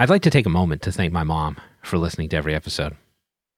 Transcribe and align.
I'd 0.00 0.08
like 0.08 0.22
to 0.22 0.30
take 0.30 0.46
a 0.46 0.48
moment 0.48 0.80
to 0.82 0.92
thank 0.92 1.12
my 1.12 1.24
mom 1.24 1.58
for 1.82 1.98
listening 1.98 2.30
to 2.30 2.36
every 2.38 2.54
episode. 2.54 2.96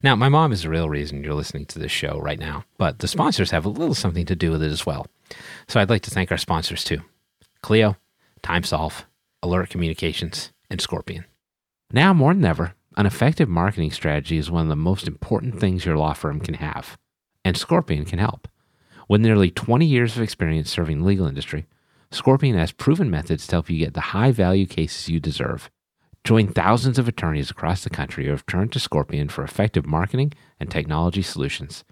Now, 0.02 0.16
my 0.16 0.28
mom 0.28 0.50
is 0.50 0.62
the 0.62 0.70
real 0.70 0.88
reason 0.88 1.22
you're 1.22 1.34
listening 1.34 1.66
to 1.66 1.78
this 1.78 1.92
show 1.92 2.18
right 2.18 2.40
now, 2.40 2.64
but 2.78 2.98
the 2.98 3.06
sponsors 3.06 3.52
have 3.52 3.64
a 3.64 3.68
little 3.68 3.94
something 3.94 4.26
to 4.26 4.34
do 4.34 4.50
with 4.50 4.60
it 4.60 4.72
as 4.72 4.84
well. 4.84 5.06
So 5.68 5.78
I'd 5.78 5.88
like 5.88 6.02
to 6.02 6.10
thank 6.10 6.32
our 6.32 6.38
sponsors 6.38 6.82
too 6.82 6.98
Clio, 7.62 7.96
TimeSolve, 8.42 9.04
Alert 9.40 9.70
Communications, 9.70 10.50
and 10.68 10.80
Scorpion. 10.80 11.26
Now 11.92 12.12
more 12.12 12.34
than 12.34 12.44
ever, 12.44 12.74
an 12.96 13.06
effective 13.06 13.48
marketing 13.48 13.92
strategy 13.92 14.36
is 14.36 14.50
one 14.50 14.62
of 14.62 14.68
the 14.68 14.74
most 14.74 15.06
important 15.06 15.60
things 15.60 15.86
your 15.86 15.96
law 15.96 16.12
firm 16.12 16.40
can 16.40 16.54
have, 16.54 16.98
and 17.44 17.56
Scorpion 17.56 18.04
can 18.04 18.18
help. 18.18 18.48
With 19.08 19.20
nearly 19.20 19.52
20 19.52 19.86
years 19.86 20.16
of 20.16 20.22
experience 20.24 20.72
serving 20.72 20.98
the 20.98 21.06
legal 21.06 21.28
industry, 21.28 21.66
Scorpion 22.10 22.58
has 22.58 22.72
proven 22.72 23.12
methods 23.12 23.46
to 23.46 23.54
help 23.54 23.70
you 23.70 23.78
get 23.78 23.94
the 23.94 24.10
high 24.10 24.32
value 24.32 24.66
cases 24.66 25.08
you 25.08 25.20
deserve. 25.20 25.70
Join 26.24 26.48
thousands 26.48 27.00
of 27.00 27.08
attorneys 27.08 27.50
across 27.50 27.82
the 27.82 27.90
country 27.90 28.26
who 28.26 28.30
have 28.30 28.46
turned 28.46 28.70
to 28.72 28.80
Scorpion 28.80 29.28
for 29.28 29.42
effective 29.42 29.86
marketing 29.86 30.32
and 30.60 30.70
technology 30.70 31.22
solutions. 31.22 31.82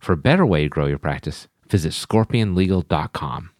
For 0.00 0.14
a 0.14 0.16
better 0.16 0.46
way 0.46 0.62
to 0.62 0.68
grow 0.70 0.86
your 0.86 0.98
practice, 0.98 1.48
visit 1.68 1.92
scorpionlegal.com. 1.92 3.50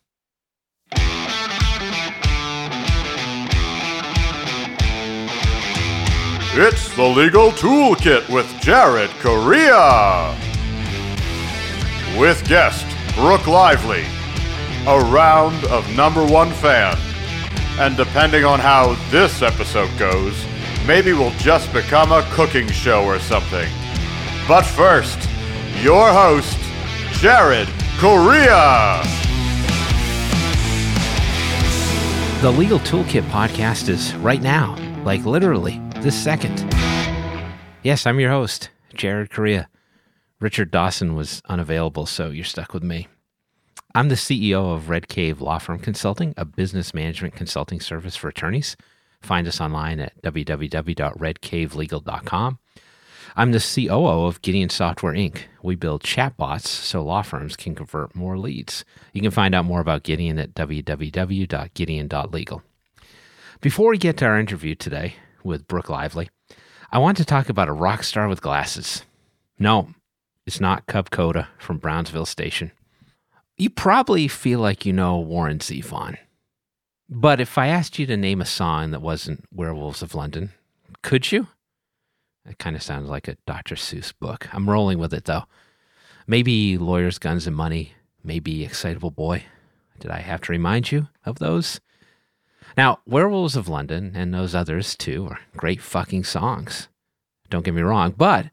It's 6.56 6.94
the 6.94 7.02
Legal 7.02 7.50
Toolkit 7.50 8.32
with 8.32 8.46
Jared 8.60 9.10
Correa. 9.20 10.34
With 12.16 12.46
guest 12.48 12.86
Brooke 13.16 13.46
Lively, 13.46 14.04
a 14.86 15.00
round 15.10 15.64
of 15.66 15.84
number 15.96 16.24
one 16.24 16.52
fan. 16.52 16.96
And 17.78 17.96
depending 17.96 18.44
on 18.44 18.60
how 18.60 18.94
this 19.10 19.42
episode 19.42 19.90
goes, 19.98 20.46
maybe 20.86 21.12
we'll 21.12 21.32
just 21.32 21.72
become 21.72 22.12
a 22.12 22.22
cooking 22.30 22.68
show 22.68 23.04
or 23.04 23.18
something. 23.18 23.68
But 24.46 24.62
first, 24.62 25.28
your 25.82 26.12
host, 26.12 26.58
Jared 27.20 27.68
Correa. 27.98 29.02
The 32.42 32.50
Legal 32.52 32.78
Toolkit 32.80 33.22
podcast 33.30 33.88
is 33.88 34.14
right 34.16 34.42
now, 34.42 34.76
like 35.04 35.24
literally 35.24 35.80
this 35.96 36.14
second. 36.14 36.60
Yes, 37.82 38.06
I'm 38.06 38.20
your 38.20 38.30
host, 38.30 38.70
Jared 38.94 39.30
Correa. 39.30 39.68
Richard 40.40 40.70
Dawson 40.70 41.14
was 41.14 41.42
unavailable, 41.48 42.06
so 42.06 42.28
you're 42.30 42.44
stuck 42.44 42.72
with 42.72 42.82
me. 42.82 43.08
I'm 43.96 44.08
the 44.08 44.16
CEO 44.16 44.74
of 44.74 44.88
Red 44.88 45.06
Cave 45.06 45.40
Law 45.40 45.58
Firm 45.58 45.78
Consulting, 45.78 46.34
a 46.36 46.44
business 46.44 46.94
management 46.94 47.36
consulting 47.36 47.80
service 47.80 48.16
for 48.16 48.26
attorneys. 48.26 48.76
Find 49.22 49.46
us 49.46 49.60
online 49.60 50.00
at 50.00 50.20
www.redcavelegal.com. 50.20 52.58
I'm 53.36 53.52
the 53.52 53.60
COO 53.60 54.26
of 54.26 54.42
Gideon 54.42 54.68
Software 54.68 55.12
Inc. 55.12 55.42
We 55.62 55.76
build 55.76 56.02
chatbots 56.02 56.66
so 56.66 57.04
law 57.04 57.22
firms 57.22 57.54
can 57.54 57.76
convert 57.76 58.16
more 58.16 58.36
leads. 58.36 58.84
You 59.12 59.22
can 59.22 59.30
find 59.30 59.54
out 59.54 59.64
more 59.64 59.78
about 59.78 60.02
Gideon 60.02 60.40
at 60.40 60.54
www.gideon.legal. 60.54 62.62
Before 63.60 63.90
we 63.90 63.98
get 63.98 64.16
to 64.16 64.24
our 64.24 64.40
interview 64.40 64.74
today 64.74 65.14
with 65.44 65.68
Brooke 65.68 65.88
Lively, 65.88 66.30
I 66.90 66.98
want 66.98 67.16
to 67.18 67.24
talk 67.24 67.48
about 67.48 67.68
a 67.68 67.72
rock 67.72 68.02
star 68.02 68.26
with 68.26 68.42
glasses. 68.42 69.04
No, 69.56 69.90
it's 70.46 70.60
not 70.60 70.86
Cub 70.86 71.10
Koda 71.10 71.46
from 71.58 71.78
Brownsville 71.78 72.26
Station. 72.26 72.72
You 73.56 73.70
probably 73.70 74.26
feel 74.26 74.58
like 74.58 74.84
you 74.84 74.92
know 74.92 75.18
Warren 75.18 75.58
Zevon. 75.60 76.18
But 77.08 77.40
if 77.40 77.56
I 77.56 77.68
asked 77.68 77.98
you 77.98 78.06
to 78.06 78.16
name 78.16 78.40
a 78.40 78.46
song 78.46 78.90
that 78.90 79.02
wasn't 79.02 79.44
Werewolves 79.52 80.02
of 80.02 80.14
London, 80.14 80.50
could 81.02 81.30
you? 81.30 81.48
It 82.44 82.58
kind 82.58 82.74
of 82.74 82.82
sounds 82.82 83.08
like 83.08 83.28
a 83.28 83.36
Dr. 83.46 83.76
Seuss 83.76 84.12
book. 84.18 84.52
I'm 84.52 84.68
rolling 84.68 84.98
with 84.98 85.14
it 85.14 85.26
though. 85.26 85.44
Maybe 86.26 86.76
Lawyers, 86.78 87.18
Guns, 87.18 87.46
and 87.46 87.54
Money. 87.54 87.92
Maybe 88.24 88.64
Excitable 88.64 89.10
Boy. 89.10 89.44
Did 90.00 90.10
I 90.10 90.18
have 90.18 90.40
to 90.42 90.52
remind 90.52 90.90
you 90.90 91.08
of 91.24 91.38
those? 91.38 91.80
Now, 92.76 93.00
Werewolves 93.06 93.54
of 93.54 93.68
London 93.68 94.12
and 94.16 94.34
those 94.34 94.54
others 94.54 94.96
too 94.96 95.28
are 95.30 95.38
great 95.56 95.80
fucking 95.80 96.24
songs. 96.24 96.88
Don't 97.50 97.64
get 97.64 97.74
me 97.74 97.82
wrong, 97.82 98.14
but 98.16 98.50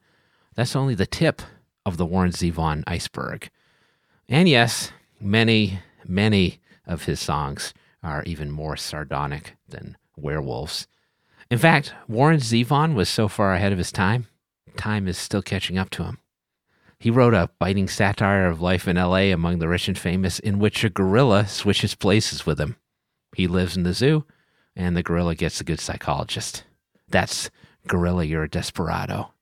that's 0.53 0.75
only 0.75 0.93
the 0.93 1.07
tip 1.07 1.41
of 1.85 1.97
the 1.97 2.05
Warren 2.05 2.31
Zevon 2.31 2.83
iceberg. 2.85 3.49
And 4.31 4.47
yes, 4.47 4.93
many, 5.19 5.79
many 6.07 6.61
of 6.87 7.03
his 7.03 7.19
songs 7.19 7.73
are 8.01 8.23
even 8.23 8.49
more 8.49 8.77
sardonic 8.77 9.57
than 9.67 9.97
Werewolves. 10.15 10.87
In 11.49 11.57
fact, 11.57 11.93
Warren 12.07 12.39
Zevon 12.39 12.95
was 12.95 13.09
so 13.09 13.27
far 13.27 13.53
ahead 13.53 13.73
of 13.73 13.77
his 13.77 13.91
time, 13.91 14.27
time 14.77 15.09
is 15.09 15.17
still 15.17 15.41
catching 15.41 15.77
up 15.77 15.89
to 15.89 16.05
him. 16.05 16.17
He 16.97 17.11
wrote 17.11 17.33
a 17.33 17.49
biting 17.59 17.89
satire 17.89 18.47
of 18.47 18.61
life 18.61 18.87
in 18.87 18.95
LA 18.95 19.33
among 19.33 19.59
the 19.59 19.67
rich 19.67 19.89
and 19.89 19.97
famous 19.97 20.39
in 20.39 20.59
which 20.59 20.85
a 20.85 20.89
gorilla 20.89 21.45
switches 21.45 21.93
places 21.93 22.45
with 22.45 22.57
him. 22.57 22.77
He 23.35 23.47
lives 23.47 23.75
in 23.75 23.83
the 23.83 23.93
zoo, 23.93 24.23
and 24.77 24.95
the 24.95 25.03
gorilla 25.03 25.35
gets 25.35 25.59
a 25.59 25.65
good 25.65 25.81
psychologist. 25.81 26.63
That's 27.09 27.49
Gorilla, 27.85 28.23
You're 28.23 28.43
a 28.43 28.49
Desperado. 28.49 29.33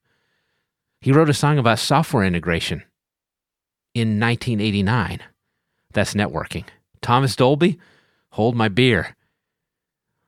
He 0.99 1.11
wrote 1.11 1.29
a 1.29 1.33
song 1.35 1.59
about 1.59 1.77
software 1.77 2.23
integration 2.23 2.85
in 3.93 4.19
1989. 4.19 5.19
That's 5.93 6.13
networking. 6.13 6.65
Thomas 7.01 7.35
Dolby, 7.35 7.79
Hold 8.31 8.55
My 8.55 8.67
Beer. 8.67 9.15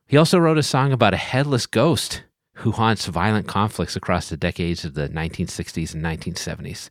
He 0.08 0.18
also 0.18 0.40
wrote 0.40 0.58
a 0.58 0.64
song 0.64 0.92
about 0.92 1.14
a 1.14 1.18
headless 1.18 1.66
ghost 1.66 2.24
who 2.56 2.72
haunts 2.72 3.06
violent 3.06 3.48
conflicts 3.48 3.96
across 3.96 4.30
the 4.30 4.38
decades 4.38 4.84
of 4.84 4.94
the 4.94 5.10
1960s 5.10 5.94
and 5.94 6.04
1970s. 6.04 6.90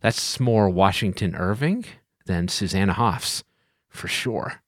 That's 0.00 0.40
more 0.40 0.68
Washington 0.68 1.34
Irving 1.36 1.84
than 2.26 2.48
Susanna 2.48 2.92
Hoffs, 2.92 3.44
for 3.88 4.08
sure. 4.08 4.62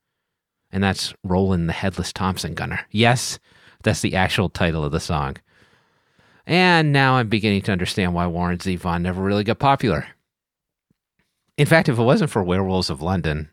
And 0.71 0.83
that's 0.83 1.15
Roland 1.25 1.69
the 1.69 1.75
Headless 1.75 2.13
Thompson 2.13 2.55
Gunner. 2.55 2.81
Yes, 2.91 3.39
that's 3.83 4.01
the 4.01 4.15
actual 4.15 4.49
title 4.49 4.85
of 4.85 4.93
the 4.93 5.01
song. 5.01 5.37
And 6.47 6.93
now 6.93 7.15
I'm 7.15 7.29
beginning 7.29 7.63
to 7.63 7.73
understand 7.73 8.15
why 8.15 8.27
Warren 8.27 8.59
Zevon 8.59 9.03
never 9.03 9.23
really 9.23 9.45
got 9.45 9.59
popular. 9.59 10.07
In 11.63 11.69
fact, 11.69 11.89
if 11.89 11.97
it 11.97 12.03
wasn't 12.03 12.33
for 12.33 12.43
Werewolves 12.43 12.91
of 12.91 13.03
London, 13.03 13.49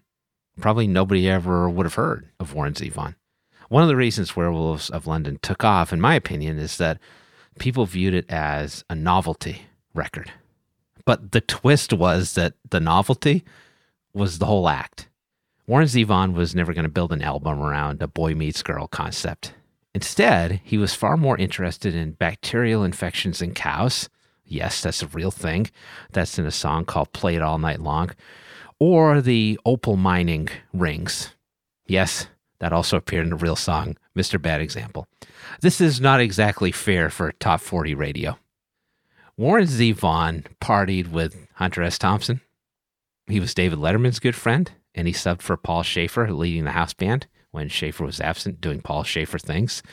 probably 0.59 0.87
nobody 0.87 1.29
ever 1.29 1.69
would 1.69 1.85
have 1.85 1.93
heard 1.93 2.27
of 2.39 2.55
Warren 2.55 2.73
Zevon. 2.73 3.13
One 3.67 3.83
of 3.83 3.87
the 3.87 3.95
reasons 3.95 4.35
Werewolves 4.35 4.89
of 4.89 5.05
London 5.05 5.37
took 5.43 5.63
off, 5.63 5.93
in 5.93 6.01
my 6.01 6.15
opinion, 6.15 6.57
is 6.57 6.79
that 6.79 6.97
people 7.59 7.85
viewed 7.85 8.15
it 8.15 8.27
as 8.27 8.83
a 8.89 8.95
novelty 8.95 9.61
record. 9.93 10.31
But 11.05 11.33
the 11.33 11.41
twist 11.41 11.93
was 11.93 12.33
that 12.33 12.55
the 12.67 12.79
novelty 12.79 13.43
was 14.11 14.39
the 14.39 14.47
whole 14.47 14.67
act. 14.67 15.07
Warren 15.67 15.85
Zevon 15.85 16.33
was 16.33 16.55
never 16.55 16.73
going 16.73 16.85
to 16.85 16.89
build 16.89 17.13
an 17.13 17.21
album 17.21 17.59
around 17.59 18.01
a 18.01 18.07
boy 18.07 18.33
meets 18.33 18.63
girl 18.63 18.87
concept. 18.87 19.53
Instead, 19.93 20.61
he 20.63 20.79
was 20.79 20.95
far 20.95 21.15
more 21.15 21.37
interested 21.37 21.93
in 21.93 22.13
bacterial 22.13 22.83
infections 22.83 23.39
in 23.39 23.53
cows. 23.53 24.09
Yes, 24.49 24.81
that's 24.81 25.03
a 25.03 25.07
real 25.07 25.31
thing. 25.31 25.69
That's 26.11 26.39
in 26.39 26.45
a 26.45 26.51
song 26.51 26.85
called 26.85 27.13
Play 27.13 27.35
It 27.35 27.41
All 27.41 27.59
Night 27.59 27.79
Long. 27.79 28.11
Or 28.79 29.21
the 29.21 29.59
opal 29.65 29.95
mining 29.95 30.49
rings. 30.73 31.35
Yes, 31.85 32.27
that 32.59 32.73
also 32.73 32.97
appeared 32.97 33.27
in 33.27 33.33
a 33.33 33.37
real 33.37 33.55
song, 33.55 33.95
Mr. 34.17 34.41
Bad 34.41 34.59
Example. 34.59 35.07
This 35.61 35.79
is 35.79 36.01
not 36.01 36.19
exactly 36.19 36.71
fair 36.71 37.09
for 37.09 37.31
top 37.33 37.61
40 37.61 37.93
radio. 37.93 38.37
Warren 39.37 39.67
Zevon 39.67 40.45
partied 40.59 41.11
with 41.11 41.47
Hunter 41.53 41.83
S. 41.83 41.97
Thompson. 41.97 42.41
He 43.27 43.39
was 43.39 43.53
David 43.53 43.79
Letterman's 43.79 44.19
good 44.19 44.35
friend, 44.35 44.71
and 44.95 45.07
he 45.07 45.13
subbed 45.13 45.41
for 45.41 45.55
Paul 45.55 45.83
Shaffer, 45.83 46.33
leading 46.33 46.65
the 46.65 46.71
house 46.71 46.93
band 46.93 47.27
when 47.51 47.69
Shaffer 47.69 48.03
was 48.03 48.19
absent, 48.19 48.59
doing 48.59 48.81
Paul 48.81 49.03
Shaffer 49.03 49.39
things. 49.39 49.83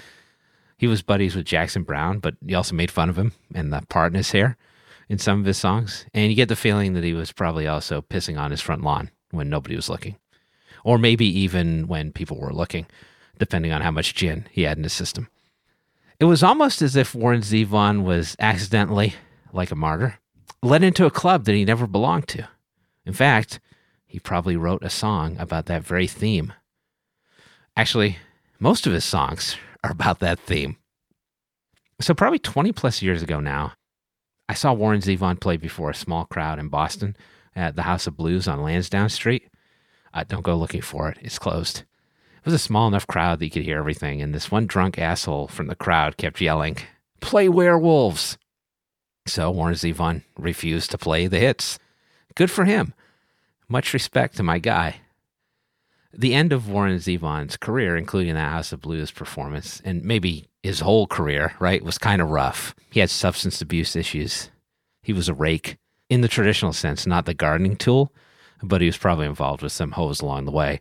He 0.77 0.87
was 0.87 1.03
buddies 1.03 1.35
with 1.35 1.47
Jackson 1.47 1.83
Browne, 1.83 2.19
but 2.19 2.35
he 2.47 2.55
also 2.55 2.75
made 2.75 2.91
fun 2.91 3.09
of 3.09 3.19
him 3.19 3.33
and 3.55 3.73
the 3.73 3.83
part 3.89 4.13
in 4.13 4.17
his 4.17 4.33
hair 4.33 4.57
in 5.09 5.19
some 5.19 5.41
of 5.41 5.47
his 5.47 5.57
songs. 5.57 6.05
And 6.13 6.31
you 6.31 6.37
get 6.37 6.49
the 6.49 6.57
feeling 6.57 6.93
that 6.95 7.05
he 7.05 7.15
was 7.15 7.33
probably 7.33 7.67
also 7.67 8.03
pissing 8.03 8.39
on 8.39 8.51
his 8.51 8.61
front 8.61 8.83
lawn 8.83 9.11
when 9.31 9.49
nobody 9.49 9.75
was 9.75 9.89
looking 9.89 10.17
or 10.87 10.99
maybe 10.99 11.27
even 11.27 11.89
when 11.89 12.13
people 12.13 12.39
were 12.39 12.53
looking, 12.53 12.87
depending 13.41 13.73
on 13.73 13.83
how 13.83 13.91
much 13.91 14.15
gin 14.15 14.47
he 14.53 14.63
had 14.63 14.77
in 14.77 14.85
his 14.85 14.93
system. 14.93 15.29
It 16.21 16.27
was 16.27 16.45
almost 16.45 16.81
as 16.81 16.95
if 16.95 17.13
Warren 17.13 17.41
Zevon 17.41 18.05
was 18.05 18.37
accidentally, 18.39 19.15
like 19.53 19.73
a 19.73 19.75
martyr, 19.75 20.21
led 20.63 20.85
into 20.85 21.05
a 21.05 21.11
club 21.11 21.45
that 21.45 21.57
he 21.57 21.65
never 21.65 21.89
belonged 21.89 22.29
to. 22.29 22.49
In 23.05 23.13
fact, 23.13 23.59
he 24.07 24.21
probably 24.21 24.57
wrote 24.57 24.85
a 24.85 24.89
song 24.89 25.37
about 25.41 25.67
that 25.67 25.83
very 25.83 26.07
theme. 26.07 26.53
Actually, 27.77 28.19
most 28.61 28.87
of 28.87 28.93
his 28.93 29.05
songs 29.05 29.57
are 29.85 29.91
about 29.93 30.21
that 30.21 30.39
theme. 30.39 30.77
So, 32.01 32.15
probably 32.15 32.39
20 32.39 32.73
plus 32.73 33.01
years 33.01 33.23
ago 33.23 33.41
now, 33.41 33.73
I 34.49 34.55
saw 34.55 34.73
Warren 34.73 35.01
Zevon 35.01 35.41
play 35.41 35.57
before 35.57 35.91
a 35.91 35.95
small 35.95 36.25
crowd 36.27 36.59
in 36.59 36.69
Boston 36.69 37.17
at 37.55 37.75
the 37.75 37.83
House 37.83 38.07
of 38.07 38.17
Blues 38.17 38.47
on 38.47 38.63
Lansdowne 38.63 39.09
Street. 39.09 39.49
Uh, 40.13 40.25
don't 40.27 40.43
go 40.43 40.57
looking 40.57 40.83
for 40.83 41.09
it, 41.09 41.19
it's 41.21 41.39
closed. 41.39 41.81
It 41.81 42.45
was 42.45 42.55
a 42.55 42.59
small 42.59 42.87
enough 42.87 43.07
crowd 43.07 43.39
that 43.39 43.47
you 43.47 43.51
could 43.51 43.65
hear 43.65 43.79
everything, 43.79 44.23
and 44.23 44.35
this 44.35 44.51
one 44.51 44.67
drunk 44.67 44.99
asshole 44.99 45.49
from 45.49 45.67
the 45.67 45.75
crowd 45.75 46.17
kept 46.17 46.41
yelling, 46.41 46.77
Play 47.21 47.49
werewolves. 47.49 48.39
So 49.27 49.51
Warren 49.51 49.75
Zevon 49.75 50.23
refused 50.39 50.91
to 50.93 50.99
play 50.99 51.27
the 51.27 51.41
hits. 51.41 51.79
Good 52.35 52.51
for 52.51 52.65
him. 52.65 52.95
Much 53.69 53.93
respect 53.93 54.37
to 54.37 54.43
my 54.43 54.59
guy. 54.59 55.01
The 56.19 56.35
end 56.35 56.53
of 56.53 56.71
Warren 56.71 56.97
Zevon's 56.97 57.59
career, 57.59 57.97
including 57.97 58.35
that 58.35 58.51
House 58.51 58.73
of 58.73 58.81
Blues 58.81 59.11
performance, 59.11 59.83
and 59.85 60.03
maybe 60.03 60.47
his 60.63 60.81
whole 60.81 61.07
career, 61.07 61.55
right, 61.59 61.85
was 61.85 61.99
kind 61.99 62.23
of 62.23 62.31
rough. 62.31 62.75
He 62.91 63.01
had 63.01 63.11
substance 63.11 63.61
abuse 63.61 63.95
issues. 63.95 64.51
He 65.03 65.13
was 65.13 65.29
a 65.29 65.35
rake 65.35 65.77
in 66.09 66.23
the 66.23 66.29
traditional 66.29 66.73
sense, 66.73 67.07
not 67.07 67.27
the 67.27 67.35
gardening 67.35 67.77
tool, 67.77 68.13
but 68.63 68.81
he 68.81 68.87
was 68.87 68.97
probably 68.97 69.27
involved 69.27 69.63
with 69.63 69.73
some 69.73 69.93
hoes 69.93 70.21
along 70.21 70.47
the 70.47 70.53
way. 70.53 70.81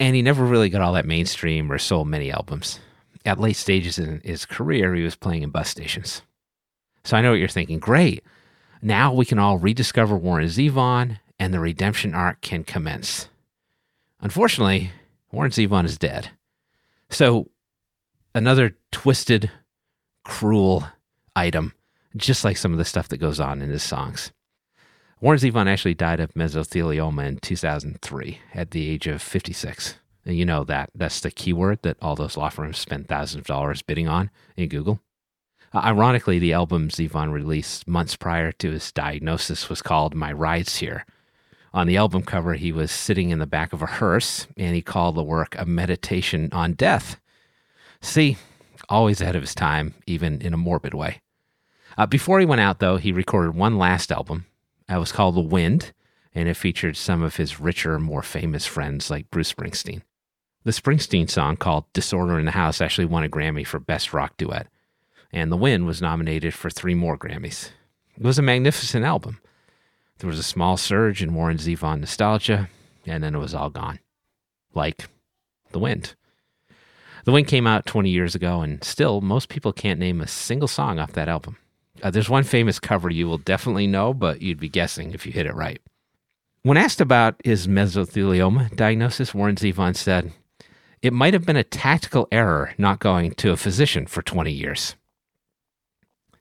And 0.00 0.16
he 0.16 0.22
never 0.22 0.44
really 0.44 0.68
got 0.68 0.80
all 0.80 0.94
that 0.94 1.06
mainstream 1.06 1.70
or 1.70 1.78
sold 1.78 2.08
many 2.08 2.32
albums. 2.32 2.80
At 3.24 3.38
late 3.38 3.56
stages 3.56 3.98
in 3.98 4.20
his 4.24 4.44
career, 4.44 4.94
he 4.94 5.04
was 5.04 5.14
playing 5.14 5.42
in 5.42 5.50
bus 5.50 5.68
stations. 5.68 6.22
So 7.04 7.16
I 7.16 7.20
know 7.20 7.30
what 7.30 7.38
you're 7.38 7.48
thinking. 7.48 7.78
Great. 7.78 8.24
Now 8.80 9.12
we 9.12 9.24
can 9.24 9.38
all 9.38 9.58
rediscover 9.58 10.16
Warren 10.16 10.48
Zevon 10.48 11.18
and 11.38 11.54
the 11.54 11.60
redemption 11.60 12.14
arc 12.14 12.40
can 12.40 12.64
commence. 12.64 13.28
Unfortunately, 14.22 14.92
Warren 15.32 15.50
Zevon 15.50 15.84
is 15.84 15.98
dead. 15.98 16.30
So 17.10 17.50
another 18.34 18.76
twisted, 18.92 19.50
cruel 20.24 20.86
item, 21.34 21.74
just 22.16 22.44
like 22.44 22.56
some 22.56 22.72
of 22.72 22.78
the 22.78 22.84
stuff 22.84 23.08
that 23.08 23.18
goes 23.18 23.40
on 23.40 23.60
in 23.60 23.70
his 23.70 23.82
songs. 23.82 24.32
Warren 25.20 25.40
Zevon 25.40 25.66
actually 25.66 25.94
died 25.94 26.20
of 26.20 26.34
mesothelioma 26.34 27.26
in 27.26 27.36
2003 27.38 28.38
at 28.54 28.70
the 28.70 28.88
age 28.88 29.06
of 29.06 29.20
56. 29.20 29.96
And 30.24 30.36
you 30.36 30.44
know 30.44 30.62
that. 30.64 30.90
That's 30.94 31.20
the 31.20 31.30
keyword 31.32 31.82
that 31.82 31.96
all 32.00 32.14
those 32.14 32.36
law 32.36 32.48
firms 32.48 32.78
spend 32.78 33.08
thousands 33.08 33.40
of 33.40 33.46
dollars 33.46 33.82
bidding 33.82 34.08
on 34.08 34.30
in 34.56 34.68
Google. 34.68 35.00
Uh, 35.72 35.80
ironically, 35.84 36.38
the 36.38 36.52
album 36.52 36.88
Zevon 36.88 37.32
released 37.32 37.88
months 37.88 38.14
prior 38.14 38.52
to 38.52 38.70
his 38.70 38.92
diagnosis 38.92 39.68
was 39.68 39.82
called 39.82 40.14
My 40.14 40.30
Rides 40.32 40.76
Here. 40.76 41.06
On 41.74 41.86
the 41.86 41.96
album 41.96 42.22
cover, 42.22 42.54
he 42.54 42.70
was 42.70 42.90
sitting 42.90 43.30
in 43.30 43.38
the 43.38 43.46
back 43.46 43.72
of 43.72 43.82
a 43.82 43.86
hearse 43.86 44.46
and 44.56 44.74
he 44.74 44.82
called 44.82 45.14
the 45.14 45.22
work 45.22 45.54
a 45.58 45.64
meditation 45.64 46.50
on 46.52 46.74
death. 46.74 47.18
See, 48.00 48.36
always 48.88 49.20
ahead 49.20 49.36
of 49.36 49.42
his 49.42 49.54
time, 49.54 49.94
even 50.06 50.40
in 50.42 50.52
a 50.52 50.58
morbid 50.58 50.92
way. 50.92 51.20
Uh, 51.96 52.06
before 52.06 52.40
he 52.40 52.46
went 52.46 52.60
out, 52.60 52.78
though, 52.78 52.96
he 52.96 53.12
recorded 53.12 53.54
one 53.54 53.78
last 53.78 54.12
album. 54.12 54.46
It 54.88 54.98
was 54.98 55.12
called 55.12 55.34
The 55.34 55.40
Wind, 55.40 55.92
and 56.34 56.48
it 56.48 56.54
featured 56.54 56.96
some 56.96 57.22
of 57.22 57.36
his 57.36 57.60
richer, 57.60 57.98
more 57.98 58.22
famous 58.22 58.66
friends 58.66 59.10
like 59.10 59.30
Bruce 59.30 59.52
Springsteen. 59.52 60.02
The 60.64 60.70
Springsteen 60.70 61.28
song 61.28 61.56
called 61.56 61.92
Disorder 61.92 62.38
in 62.38 62.44
the 62.44 62.52
House 62.52 62.80
actually 62.80 63.04
won 63.06 63.24
a 63.24 63.28
Grammy 63.28 63.66
for 63.66 63.78
Best 63.78 64.12
Rock 64.12 64.36
Duet, 64.36 64.68
and 65.32 65.50
The 65.50 65.56
Wind 65.56 65.86
was 65.86 66.02
nominated 66.02 66.54
for 66.54 66.70
three 66.70 66.94
more 66.94 67.18
Grammys. 67.18 67.70
It 68.16 68.22
was 68.22 68.38
a 68.38 68.42
magnificent 68.42 69.04
album. 69.04 69.38
There 70.22 70.28
was 70.28 70.38
a 70.38 70.44
small 70.44 70.76
surge 70.76 71.20
in 71.20 71.34
Warren 71.34 71.56
Zevon 71.56 71.98
nostalgia, 71.98 72.68
and 73.04 73.24
then 73.24 73.34
it 73.34 73.38
was 73.38 73.56
all 73.56 73.70
gone. 73.70 73.98
Like 74.72 75.08
The 75.72 75.80
Wind. 75.80 76.14
The 77.24 77.32
Wind 77.32 77.48
came 77.48 77.66
out 77.66 77.86
20 77.86 78.08
years 78.08 78.36
ago, 78.36 78.60
and 78.60 78.84
still, 78.84 79.20
most 79.20 79.48
people 79.48 79.72
can't 79.72 79.98
name 79.98 80.20
a 80.20 80.28
single 80.28 80.68
song 80.68 81.00
off 81.00 81.14
that 81.14 81.28
album. 81.28 81.56
Uh, 82.04 82.12
there's 82.12 82.30
one 82.30 82.44
famous 82.44 82.78
cover 82.78 83.10
you 83.10 83.26
will 83.26 83.38
definitely 83.38 83.88
know, 83.88 84.14
but 84.14 84.40
you'd 84.40 84.60
be 84.60 84.68
guessing 84.68 85.12
if 85.12 85.26
you 85.26 85.32
hit 85.32 85.46
it 85.46 85.56
right. 85.56 85.82
When 86.62 86.76
asked 86.76 87.00
about 87.00 87.34
his 87.42 87.66
mesothelioma 87.66 88.76
diagnosis, 88.76 89.34
Warren 89.34 89.56
Zevon 89.56 89.96
said, 89.96 90.32
It 91.02 91.12
might 91.12 91.34
have 91.34 91.44
been 91.44 91.56
a 91.56 91.64
tactical 91.64 92.28
error 92.30 92.74
not 92.78 93.00
going 93.00 93.32
to 93.32 93.50
a 93.50 93.56
physician 93.56 94.06
for 94.06 94.22
20 94.22 94.52
years. 94.52 94.94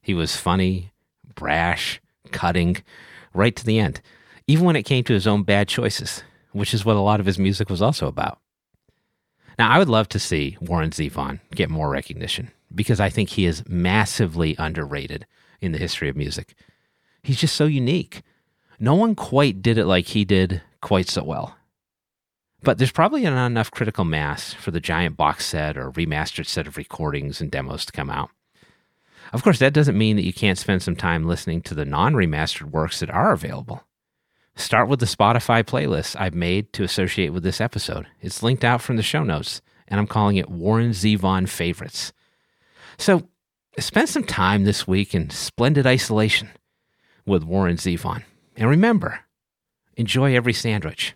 He 0.04 0.14
was 0.14 0.36
funny, 0.36 0.92
brash, 1.34 2.00
cutting, 2.30 2.84
right 3.34 3.56
to 3.56 3.66
the 3.66 3.80
end, 3.80 4.02
even 4.48 4.66
when 4.66 4.76
it 4.76 4.84
came 4.84 5.04
to 5.06 5.14
his 5.14 5.28
own 5.28 5.44
bad 5.44 5.68
choices, 5.68 6.24
which 6.52 6.74
is 6.74 6.86
what 6.86 6.96
a 6.96 7.02
lot 7.02 7.20
of 7.20 7.26
his 7.26 7.40
music 7.40 7.70
was 7.70 7.82
also 7.82 8.08
about. 8.08 8.40
Now, 9.58 9.70
I 9.70 9.80
would 9.80 9.90
love 9.90 10.10
to 10.10 10.20
see 10.20 10.58
Warren 10.60 10.92
Zevon 10.92 11.40
get 11.54 11.70
more 11.70 11.90
recognition 11.90 12.52
because 12.74 13.00
I 13.00 13.10
think 13.10 13.30
he 13.30 13.46
is 13.46 13.68
massively 13.68 14.56
underrated 14.58 15.26
in 15.60 15.72
the 15.72 15.78
history 15.78 16.10
of 16.10 16.16
music. 16.16 16.56
He's 17.22 17.40
just 17.40 17.56
so 17.56 17.66
unique. 17.66 18.22
No 18.80 18.96
one 18.96 19.14
quite 19.14 19.62
did 19.62 19.78
it 19.78 19.86
like 19.86 20.08
he 20.08 20.26
did 20.26 20.62
quite 20.82 21.08
so 21.08 21.24
well. 21.24 21.56
But 22.64 22.78
there's 22.78 22.92
probably 22.92 23.22
not 23.24 23.46
enough 23.48 23.72
critical 23.72 24.06
mass 24.06 24.54
for 24.54 24.72
the 24.72 24.80
giant 24.80 25.18
box 25.18 25.46
set 25.46 25.78
or 25.78 25.92
remastered 25.92 26.48
set 26.48 26.68
of 26.68 26.78
recordings 26.78 27.42
and 27.42 27.52
demos 27.52 27.86
to 27.86 27.92
come 27.92 28.10
out. 28.10 28.30
Of 29.34 29.44
course, 29.44 29.60
that 29.60 29.74
doesn't 29.74 29.98
mean 29.98 30.18
that 30.18 30.26
you 30.26 30.34
can't 30.34 30.58
spend 30.58 30.84
some 30.84 30.96
time 30.96 31.28
listening 31.28 31.62
to 31.64 31.74
the 31.74 31.86
non 31.86 32.14
remastered 32.14 32.72
works 32.72 33.00
that 33.00 33.10
are 33.10 33.32
available. 33.32 33.84
Start 34.56 34.90
with 34.90 35.00
the 35.00 35.06
Spotify 35.06 35.64
playlist 35.64 36.20
I've 36.20 36.36
made 36.36 36.74
to 36.74 36.84
associate 36.84 37.30
with 37.30 37.44
this 37.44 37.62
episode. 37.62 38.08
It's 38.20 38.44
linked 38.44 38.66
out 38.66 38.82
from 38.82 38.98
the 38.98 39.04
show 39.04 39.24
notes, 39.24 39.62
and 39.88 40.00
I'm 40.00 40.08
calling 40.08 40.36
it 40.36 40.50
Warren 40.50 40.92
Zevon 40.92 41.48
Favorites. 41.48 42.12
So 42.98 43.30
spend 43.80 44.10
some 44.10 44.26
time 44.26 44.66
this 44.66 44.86
week 44.86 45.16
in 45.16 45.30
splendid 45.30 45.88
isolation 45.88 46.50
with 47.26 47.44
Warren 47.44 47.78
Zevon. 47.78 48.24
And 48.58 48.70
remember, 48.70 49.22
enjoy 49.96 50.36
every 50.36 50.54
sandwich. 50.54 51.16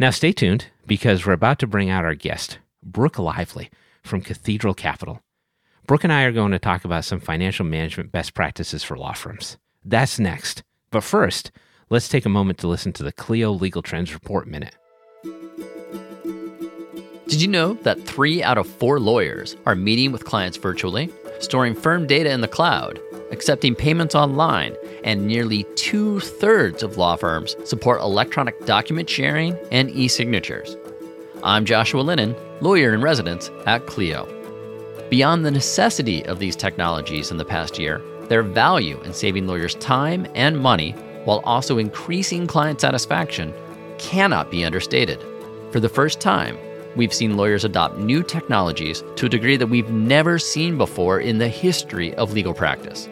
Now, 0.00 0.10
stay 0.10 0.32
tuned 0.32 0.66
because 0.86 1.24
we're 1.24 1.32
about 1.32 1.58
to 1.60 1.66
bring 1.66 1.90
out 1.90 2.04
our 2.04 2.14
guest, 2.14 2.58
Brooke 2.82 3.18
Lively 3.18 3.70
from 4.02 4.20
Cathedral 4.20 4.74
Capital. 4.74 5.22
Brooke 5.88 6.04
and 6.04 6.12
I 6.12 6.24
are 6.24 6.32
going 6.32 6.52
to 6.52 6.58
talk 6.58 6.84
about 6.84 7.06
some 7.06 7.18
financial 7.18 7.64
management 7.64 8.12
best 8.12 8.34
practices 8.34 8.84
for 8.84 8.98
law 8.98 9.14
firms. 9.14 9.56
That's 9.86 10.18
next. 10.18 10.62
But 10.90 11.02
first, 11.02 11.50
let's 11.88 12.10
take 12.10 12.26
a 12.26 12.28
moment 12.28 12.58
to 12.58 12.68
listen 12.68 12.92
to 12.92 13.02
the 13.02 13.10
Clio 13.10 13.50
Legal 13.52 13.80
Trends 13.80 14.12
Report 14.12 14.46
Minute. 14.46 14.76
Did 17.26 17.40
you 17.40 17.48
know 17.48 17.72
that 17.84 18.04
three 18.04 18.42
out 18.42 18.58
of 18.58 18.66
four 18.66 19.00
lawyers 19.00 19.56
are 19.64 19.74
meeting 19.74 20.12
with 20.12 20.26
clients 20.26 20.58
virtually, 20.58 21.08
storing 21.40 21.74
firm 21.74 22.06
data 22.06 22.32
in 22.32 22.42
the 22.42 22.48
cloud, 22.48 23.00
accepting 23.30 23.74
payments 23.74 24.14
online, 24.14 24.76
and 25.04 25.26
nearly 25.26 25.64
two 25.74 26.20
thirds 26.20 26.82
of 26.82 26.98
law 26.98 27.16
firms 27.16 27.56
support 27.64 28.02
electronic 28.02 28.66
document 28.66 29.08
sharing 29.08 29.56
and 29.72 29.88
e 29.92 30.06
signatures? 30.06 30.76
I'm 31.42 31.64
Joshua 31.64 32.02
Lennon, 32.02 32.36
lawyer 32.60 32.92
in 32.92 33.00
residence 33.00 33.50
at 33.64 33.86
Clio. 33.86 34.37
Beyond 35.10 35.42
the 35.42 35.50
necessity 35.50 36.22
of 36.26 36.38
these 36.38 36.54
technologies 36.54 37.30
in 37.30 37.38
the 37.38 37.44
past 37.44 37.78
year, 37.78 38.02
their 38.28 38.42
value 38.42 39.00
in 39.04 39.14
saving 39.14 39.46
lawyers 39.46 39.74
time 39.76 40.26
and 40.34 40.60
money 40.60 40.90
while 41.24 41.40
also 41.44 41.78
increasing 41.78 42.46
client 42.46 42.78
satisfaction 42.78 43.54
cannot 43.96 44.50
be 44.50 44.66
understated. 44.66 45.24
For 45.72 45.80
the 45.80 45.88
first 45.88 46.20
time, 46.20 46.58
we've 46.94 47.14
seen 47.14 47.38
lawyers 47.38 47.64
adopt 47.64 47.96
new 47.96 48.22
technologies 48.22 49.02
to 49.16 49.26
a 49.26 49.30
degree 49.30 49.56
that 49.56 49.68
we've 49.68 49.88
never 49.88 50.38
seen 50.38 50.76
before 50.76 51.20
in 51.20 51.38
the 51.38 51.48
history 51.48 52.14
of 52.16 52.34
legal 52.34 52.52
practice. 52.52 53.08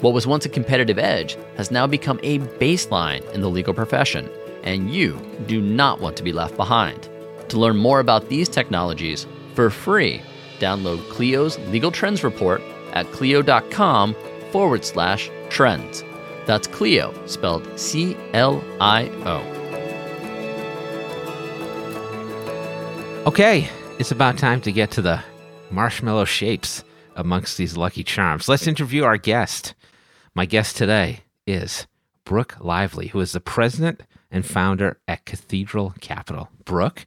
What 0.00 0.14
was 0.14 0.26
once 0.26 0.46
a 0.46 0.48
competitive 0.48 0.98
edge 0.98 1.36
has 1.58 1.70
now 1.70 1.86
become 1.86 2.20
a 2.22 2.38
baseline 2.38 3.30
in 3.32 3.42
the 3.42 3.50
legal 3.50 3.74
profession, 3.74 4.30
and 4.62 4.90
you 4.90 5.20
do 5.46 5.60
not 5.60 6.00
want 6.00 6.16
to 6.16 6.22
be 6.22 6.32
left 6.32 6.56
behind. 6.56 7.06
To 7.48 7.58
learn 7.58 7.76
more 7.76 8.00
about 8.00 8.30
these 8.30 8.48
technologies 8.48 9.26
for 9.54 9.68
free, 9.68 10.22
download 10.58 11.08
Clio's 11.10 11.58
Legal 11.70 11.90
Trends 11.90 12.24
Report 12.24 12.62
at 12.92 13.10
clio.com 13.12 14.14
forward 14.50 14.84
slash 14.84 15.30
trends. 15.48 16.04
That's 16.46 16.66
Clio, 16.66 17.14
spelled 17.26 17.78
C 17.78 18.16
L 18.32 18.62
I 18.80 19.08
O. 19.24 19.42
Okay, 23.26 23.68
it's 23.98 24.10
about 24.10 24.36
time 24.36 24.60
to 24.60 24.70
get 24.70 24.90
to 24.92 25.02
the 25.02 25.22
marshmallow 25.70 26.26
shapes 26.26 26.84
amongst 27.16 27.56
these 27.56 27.76
lucky 27.76 28.04
charms. 28.04 28.48
Let's 28.48 28.66
interview 28.66 29.04
our 29.04 29.16
guest. 29.16 29.74
My 30.34 30.44
guest 30.46 30.76
today 30.76 31.20
is 31.46 31.86
Brooke 32.24 32.56
Lively, 32.60 33.08
who 33.08 33.20
is 33.20 33.32
the 33.32 33.40
president 33.40 34.02
and 34.30 34.44
founder 34.44 34.98
at 35.08 35.24
Cathedral 35.24 35.94
Capital. 36.00 36.50
Brooke, 36.64 37.06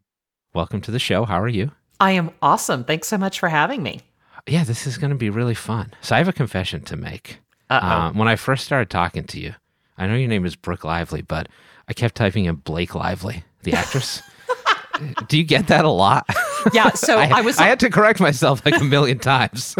welcome 0.53 0.81
to 0.81 0.91
the 0.91 0.99
show. 0.99 1.25
How 1.25 1.39
are 1.39 1.47
you? 1.47 1.71
I 1.99 2.11
am 2.11 2.31
awesome. 2.41 2.83
Thanks 2.83 3.07
so 3.07 3.17
much 3.17 3.39
for 3.39 3.49
having 3.49 3.83
me. 3.83 4.01
Yeah, 4.47 4.63
this 4.63 4.87
is 4.87 4.97
going 4.97 5.09
to 5.09 5.17
be 5.17 5.29
really 5.29 5.55
fun. 5.55 5.93
So, 6.01 6.15
I 6.15 6.19
have 6.19 6.27
a 6.27 6.33
confession 6.33 6.81
to 6.83 6.95
make. 6.95 7.39
Um, 7.69 8.17
when 8.17 8.27
I 8.29 8.37
first 8.37 8.65
started 8.65 8.89
talking 8.89 9.25
to 9.25 9.39
you, 9.39 9.53
I 9.97 10.07
know 10.07 10.15
your 10.15 10.29
name 10.29 10.45
is 10.45 10.55
Brooke 10.55 10.85
Lively, 10.85 11.21
but 11.21 11.49
I 11.89 11.93
kept 11.93 12.15
typing 12.15 12.45
in 12.45 12.55
Blake 12.55 12.95
Lively, 12.95 13.43
the 13.63 13.73
actress. 13.73 14.21
Do 15.27 15.37
you 15.37 15.43
get 15.43 15.67
that 15.67 15.85
a 15.85 15.89
lot? 15.89 16.25
Yeah, 16.73 16.91
so 16.91 17.17
I, 17.19 17.41
was 17.41 17.57
I 17.57 17.67
had 17.67 17.79
to 17.81 17.89
correct 17.89 18.19
myself 18.19 18.65
like 18.65 18.79
a 18.79 18.83
million 18.83 19.19
times. 19.19 19.75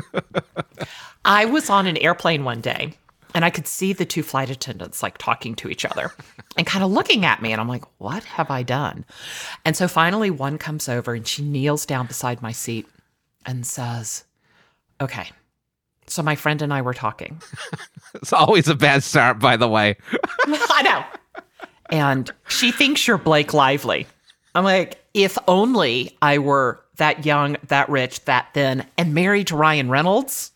I 1.26 1.46
was 1.46 1.70
on 1.70 1.88
an 1.88 1.98
airplane 1.98 2.44
one 2.44 2.62
day 2.62 2.94
And 3.38 3.46
I 3.46 3.52
could 3.52 3.68
see 3.68 3.94
the 3.94 4.04
two 4.04 4.24
flight 4.24 4.50
attendants 4.50 5.04
like 5.04 5.20
talking 5.20 5.54
to 5.58 5.70
each 5.70 5.86
other 5.86 6.12
and 6.58 6.66
kind 6.66 6.84
of 6.84 6.90
looking 6.90 7.24
at 7.24 7.40
me. 7.40 7.52
And 7.52 7.62
I'm 7.62 7.68
like, 7.68 7.86
what 8.00 8.24
have 8.24 8.50
I 8.50 8.64
done? 8.64 9.06
And 9.64 9.78
so 9.78 9.88
finally, 9.88 10.32
one 10.32 10.58
comes 10.58 10.90
over 10.90 11.14
and 11.14 11.28
she 11.28 11.44
kneels 11.44 11.86
down 11.86 12.08
beside 12.08 12.42
my 12.42 12.52
seat 12.52 12.88
and 13.46 13.64
says, 13.64 14.24
Okay, 15.00 15.30
so 16.08 16.24
my 16.24 16.36
friend 16.36 16.64
and 16.64 16.74
I 16.74 16.82
were 16.82 16.96
talking. 16.96 17.40
It's 18.16 18.34
always 18.34 18.68
a 18.68 18.74
bad 18.74 19.04
start, 19.04 19.38
by 19.38 19.56
the 19.56 19.68
way. 19.68 19.98
I 20.48 20.82
know. 20.82 21.06
And 21.92 22.32
she 22.48 22.72
thinks 22.72 23.06
you're 23.06 23.20
Blake 23.20 23.54
Lively. 23.54 24.08
I'm 24.56 24.64
like, 24.64 24.98
if 25.14 25.38
only 25.48 26.18
I 26.24 26.40
were 26.40 26.84
that 26.96 27.24
young, 27.24 27.58
that 27.68 27.88
rich, 27.90 28.26
that 28.26 28.56
thin, 28.56 28.84
and 28.98 29.14
married 29.14 29.48
to 29.48 29.56
Ryan 29.56 29.92
Reynolds. 29.92 30.52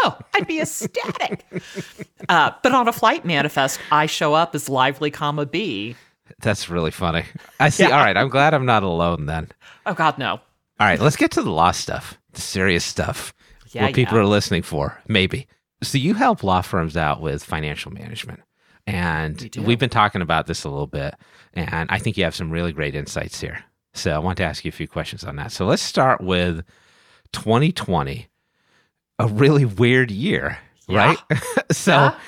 Oh, 0.00 0.18
I'd 0.34 0.46
be 0.46 0.60
ecstatic. 0.60 1.44
uh, 2.28 2.52
but 2.62 2.72
on 2.72 2.86
a 2.88 2.92
flight 2.92 3.24
manifest, 3.24 3.80
I 3.90 4.06
show 4.06 4.34
up 4.34 4.54
as 4.54 4.68
lively, 4.68 5.10
comma 5.10 5.46
B. 5.46 5.96
That's 6.40 6.68
really 6.68 6.90
funny. 6.90 7.24
I 7.58 7.70
see. 7.70 7.84
Yeah. 7.84 7.98
All 7.98 8.04
right. 8.04 8.16
I'm 8.16 8.28
glad 8.28 8.54
I'm 8.54 8.66
not 8.66 8.82
alone 8.82 9.26
then. 9.26 9.48
Oh 9.86 9.94
God, 9.94 10.18
no. 10.18 10.32
All 10.32 10.40
right. 10.80 11.00
Let's 11.00 11.16
get 11.16 11.30
to 11.32 11.42
the 11.42 11.50
law 11.50 11.72
stuff, 11.72 12.18
the 12.32 12.40
serious 12.40 12.84
stuff. 12.84 13.34
Yeah, 13.70 13.84
what 13.84 13.94
people 13.94 14.14
yeah. 14.14 14.22
are 14.22 14.26
listening 14.26 14.62
for, 14.62 15.00
maybe. 15.08 15.46
So 15.82 15.98
you 15.98 16.14
help 16.14 16.42
law 16.42 16.62
firms 16.62 16.96
out 16.96 17.20
with 17.20 17.44
financial 17.44 17.92
management. 17.92 18.40
And 18.86 19.50
We 19.56 19.64
we've 19.64 19.78
been 19.78 19.90
talking 19.90 20.22
about 20.22 20.46
this 20.46 20.64
a 20.64 20.70
little 20.70 20.86
bit. 20.86 21.14
And 21.54 21.90
I 21.90 21.98
think 21.98 22.16
you 22.16 22.24
have 22.24 22.34
some 22.34 22.50
really 22.50 22.72
great 22.72 22.94
insights 22.94 23.40
here. 23.40 23.64
So 23.94 24.12
I 24.12 24.18
want 24.18 24.36
to 24.38 24.44
ask 24.44 24.64
you 24.64 24.68
a 24.68 24.72
few 24.72 24.88
questions 24.88 25.24
on 25.24 25.36
that. 25.36 25.52
So 25.52 25.66
let's 25.66 25.82
start 25.82 26.20
with 26.20 26.64
2020, 27.32 28.28
a 29.18 29.26
really 29.28 29.64
weird 29.64 30.10
year, 30.10 30.58
Yeah. 30.88 31.06
right? 31.30 31.40
so 31.72 31.92
Yeah. 31.92 32.18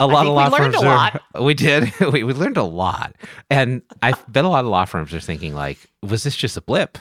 a 0.00 0.06
lot 0.06 0.26
of 0.26 0.32
law 0.32 0.46
we 0.50 0.58
learned 0.58 0.74
firms 0.74 0.84
a 0.84 0.86
are, 0.88 0.96
lot. 0.96 1.22
we 1.42 1.54
did. 1.54 1.92
we, 2.12 2.24
we 2.24 2.32
learned 2.32 2.56
a 2.56 2.62
lot. 2.64 3.14
And 3.50 3.82
I 4.02 4.14
bet 4.28 4.44
a 4.44 4.48
lot 4.48 4.64
of 4.64 4.70
law 4.70 4.84
firms 4.84 5.12
are 5.14 5.20
thinking 5.20 5.54
like, 5.54 5.78
was 6.02 6.22
this 6.22 6.36
just 6.36 6.56
a 6.56 6.60
blip? 6.62 6.98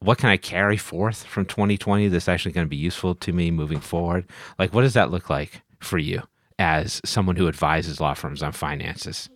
What 0.00 0.18
can 0.18 0.28
I 0.28 0.36
carry 0.36 0.76
forth 0.76 1.24
from 1.24 1.44
2020 1.44 2.08
that's 2.08 2.28
actually 2.28 2.52
going 2.52 2.66
to 2.66 2.70
be 2.70 2.76
useful 2.76 3.14
to 3.16 3.32
me 3.32 3.50
moving 3.50 3.80
forward? 3.80 4.26
Like, 4.58 4.72
what 4.72 4.82
does 4.82 4.94
that 4.94 5.10
look 5.10 5.28
like 5.28 5.62
for 5.80 5.98
you 5.98 6.22
as 6.58 7.00
someone 7.04 7.34
who 7.36 7.48
advises 7.48 8.00
law 8.00 8.14
firms 8.14 8.42
on 8.42 8.52
finances? 8.52 9.28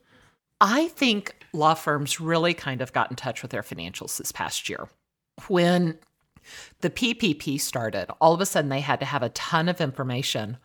I 0.60 0.86
think 0.88 1.34
law 1.52 1.74
firms 1.74 2.20
really 2.20 2.54
kind 2.54 2.80
of 2.80 2.92
got 2.92 3.10
in 3.10 3.16
touch 3.16 3.42
with 3.42 3.50
their 3.50 3.62
financials 3.64 4.16
this 4.18 4.30
past 4.30 4.68
year. 4.68 4.88
When 5.48 5.98
the 6.80 6.90
PPP 6.90 7.60
started, 7.60 8.08
all 8.20 8.34
of 8.34 8.40
a 8.40 8.46
sudden 8.46 8.70
they 8.70 8.80
had 8.80 9.00
to 9.00 9.06
have 9.06 9.22
a 9.22 9.28
ton 9.30 9.68
of 9.68 9.80
information 9.80 10.58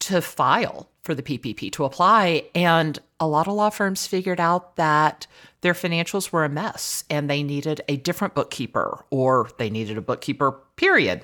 to 0.00 0.20
file 0.20 0.90
for 1.02 1.14
the 1.14 1.22
PPP 1.22 1.70
to 1.72 1.84
apply. 1.84 2.44
And 2.54 2.98
a 3.20 3.26
lot 3.26 3.46
of 3.46 3.54
law 3.54 3.70
firms 3.70 4.06
figured 4.06 4.40
out 4.40 4.76
that 4.76 5.26
their 5.60 5.74
financials 5.74 6.32
were 6.32 6.44
a 6.44 6.48
mess 6.48 7.04
and 7.08 7.28
they 7.28 7.42
needed 7.42 7.80
a 7.88 7.96
different 7.96 8.34
bookkeeper 8.34 9.04
or 9.10 9.50
they 9.58 9.70
needed 9.70 9.96
a 9.96 10.02
bookkeeper, 10.02 10.52
period. 10.76 11.22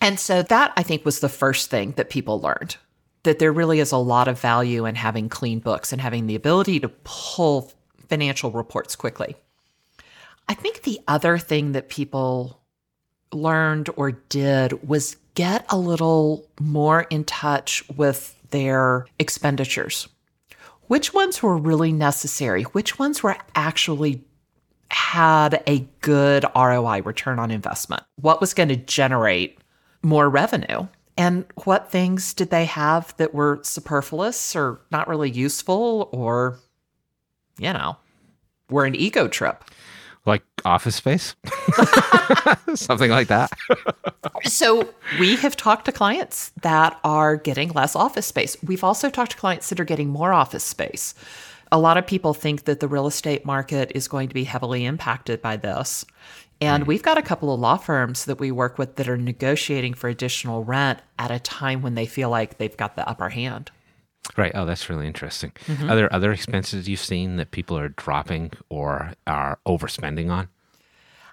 And 0.00 0.18
so 0.18 0.42
that 0.42 0.72
I 0.76 0.82
think 0.82 1.04
was 1.04 1.20
the 1.20 1.28
first 1.28 1.70
thing 1.70 1.92
that 1.92 2.10
people 2.10 2.40
learned 2.40 2.76
that 3.26 3.40
there 3.40 3.52
really 3.52 3.80
is 3.80 3.90
a 3.90 3.96
lot 3.96 4.28
of 4.28 4.40
value 4.40 4.86
in 4.86 4.94
having 4.94 5.28
clean 5.28 5.58
books 5.58 5.92
and 5.92 6.00
having 6.00 6.26
the 6.26 6.36
ability 6.36 6.78
to 6.78 6.88
pull 7.02 7.72
financial 8.08 8.52
reports 8.52 8.94
quickly. 8.94 9.34
I 10.48 10.54
think 10.54 10.82
the 10.82 11.00
other 11.08 11.36
thing 11.36 11.72
that 11.72 11.88
people 11.88 12.60
learned 13.32 13.90
or 13.96 14.12
did 14.12 14.88
was 14.88 15.16
get 15.34 15.66
a 15.68 15.78
little 15.78 16.46
more 16.60 17.02
in 17.02 17.24
touch 17.24 17.84
with 17.96 18.34
their 18.50 19.06
expenditures. 19.18 20.08
Which 20.88 21.12
ones 21.12 21.42
were 21.42 21.56
really 21.56 21.92
necessary? 21.92 22.62
Which 22.62 22.98
ones 22.98 23.22
were 23.22 23.36
actually 23.54 24.24
had 24.90 25.62
a 25.66 25.80
good 26.00 26.44
ROI 26.54 27.02
return 27.02 27.38
on 27.38 27.50
investment? 27.50 28.04
What 28.20 28.40
was 28.40 28.54
going 28.54 28.68
to 28.68 28.76
generate 28.76 29.58
more 30.02 30.28
revenue? 30.28 30.86
And 31.18 31.44
what 31.64 31.90
things 31.90 32.34
did 32.34 32.50
they 32.50 32.66
have 32.66 33.16
that 33.16 33.34
were 33.34 33.60
superfluous 33.62 34.54
or 34.54 34.80
not 34.90 35.08
really 35.08 35.30
useful 35.30 36.08
or, 36.12 36.58
you 37.58 37.72
know, 37.72 37.96
were 38.70 38.84
an 38.84 38.94
ego 38.94 39.26
trip? 39.26 39.64
Like 40.26 40.42
office 40.64 40.96
space? 40.96 41.36
Something 42.74 43.10
like 43.10 43.28
that. 43.28 43.50
So 44.44 44.88
we 45.20 45.36
have 45.36 45.56
talked 45.56 45.84
to 45.86 45.92
clients 45.92 46.50
that 46.62 46.98
are 47.04 47.36
getting 47.36 47.70
less 47.70 47.94
office 47.94 48.26
space. 48.26 48.56
We've 48.62 48.84
also 48.84 49.08
talked 49.08 49.32
to 49.32 49.36
clients 49.36 49.68
that 49.68 49.80
are 49.80 49.84
getting 49.84 50.08
more 50.08 50.32
office 50.32 50.64
space. 50.64 51.14
A 51.72 51.78
lot 51.78 51.96
of 51.96 52.06
people 52.06 52.34
think 52.34 52.64
that 52.64 52.80
the 52.80 52.88
real 52.88 53.06
estate 53.06 53.44
market 53.44 53.92
is 53.94 54.08
going 54.08 54.28
to 54.28 54.34
be 54.34 54.44
heavily 54.44 54.84
impacted 54.84 55.40
by 55.40 55.56
this. 55.56 56.04
And 56.60 56.84
hmm. 56.84 56.88
we've 56.88 57.02
got 57.02 57.18
a 57.18 57.22
couple 57.22 57.52
of 57.52 57.60
law 57.60 57.76
firms 57.76 58.24
that 58.24 58.40
we 58.40 58.50
work 58.50 58.78
with 58.78 58.96
that 58.96 59.08
are 59.08 59.16
negotiating 59.16 59.94
for 59.94 60.08
additional 60.08 60.64
rent 60.64 61.00
at 61.18 61.30
a 61.30 61.38
time 61.38 61.82
when 61.82 61.94
they 61.94 62.06
feel 62.06 62.30
like 62.30 62.58
they've 62.58 62.76
got 62.76 62.96
the 62.96 63.08
upper 63.08 63.28
hand. 63.28 63.70
Right. 64.36 64.52
Oh, 64.54 64.64
that's 64.66 64.88
really 64.90 65.06
interesting. 65.06 65.52
Mm-hmm. 65.66 65.90
Are 65.90 65.96
there 65.96 66.12
other 66.12 66.32
expenses 66.32 66.88
you've 66.88 67.00
seen 67.00 67.36
that 67.36 67.50
people 67.50 67.78
are 67.78 67.88
dropping 67.90 68.52
or 68.68 69.12
are 69.26 69.58
overspending 69.66 70.30
on? 70.30 70.48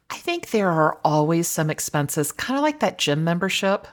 I 0.10 0.18
think 0.18 0.52
there 0.52 0.70
are 0.70 0.98
always 1.04 1.48
some 1.48 1.70
expenses, 1.70 2.32
kind 2.32 2.58
of 2.58 2.62
like 2.64 2.80
that 2.82 2.98
gym 2.98 3.24
membership 3.24 3.88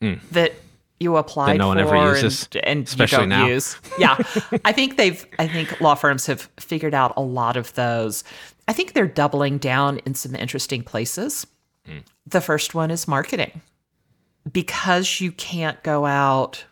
that 0.00 0.52
you 1.00 1.16
apply 1.16 1.52
That 1.52 1.58
no 1.58 1.68
one 1.68 1.78
for 1.78 1.82
ever 1.84 1.96
and- 1.96 2.22
uses, 2.22 2.48
and, 2.62 2.86
especially 2.86 3.24
you 3.24 3.30
don't 3.30 3.40
now. 3.40 3.46
use. 3.48 3.76
Yeah, 3.98 4.16
I 4.64 4.72
think 4.72 4.96
they've. 4.96 5.26
I 5.38 5.48
think 5.48 5.80
law 5.80 5.94
firms 5.94 6.26
have 6.26 6.48
figured 6.60 6.94
out 6.94 7.12
a 7.16 7.22
lot 7.22 7.56
of 7.56 7.72
those. 7.74 8.22
I 8.68 8.72
think 8.72 8.92
they're 8.92 9.06
doubling 9.08 9.58
down 9.58 9.98
in 10.06 10.14
some 10.14 10.34
interesting 10.34 10.82
places. 10.82 11.46
Hmm. 11.86 11.98
The 12.26 12.40
first 12.40 12.74
one 12.74 12.90
is 12.90 13.06
marketing, 13.08 13.60
because 14.50 15.20
you 15.20 15.32
can't 15.32 15.82
go 15.82 16.06
out 16.06 16.64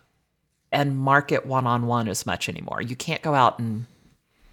and 0.75 0.99
market 0.99 1.47
one 1.47 1.66
on 1.66 1.87
one 1.87 2.09
as 2.09 2.26
much 2.26 2.49
anymore. 2.49 2.83
You 2.83 2.97
can't 2.97 3.23
go 3.23 3.35
out 3.35 3.59
and 3.59 3.87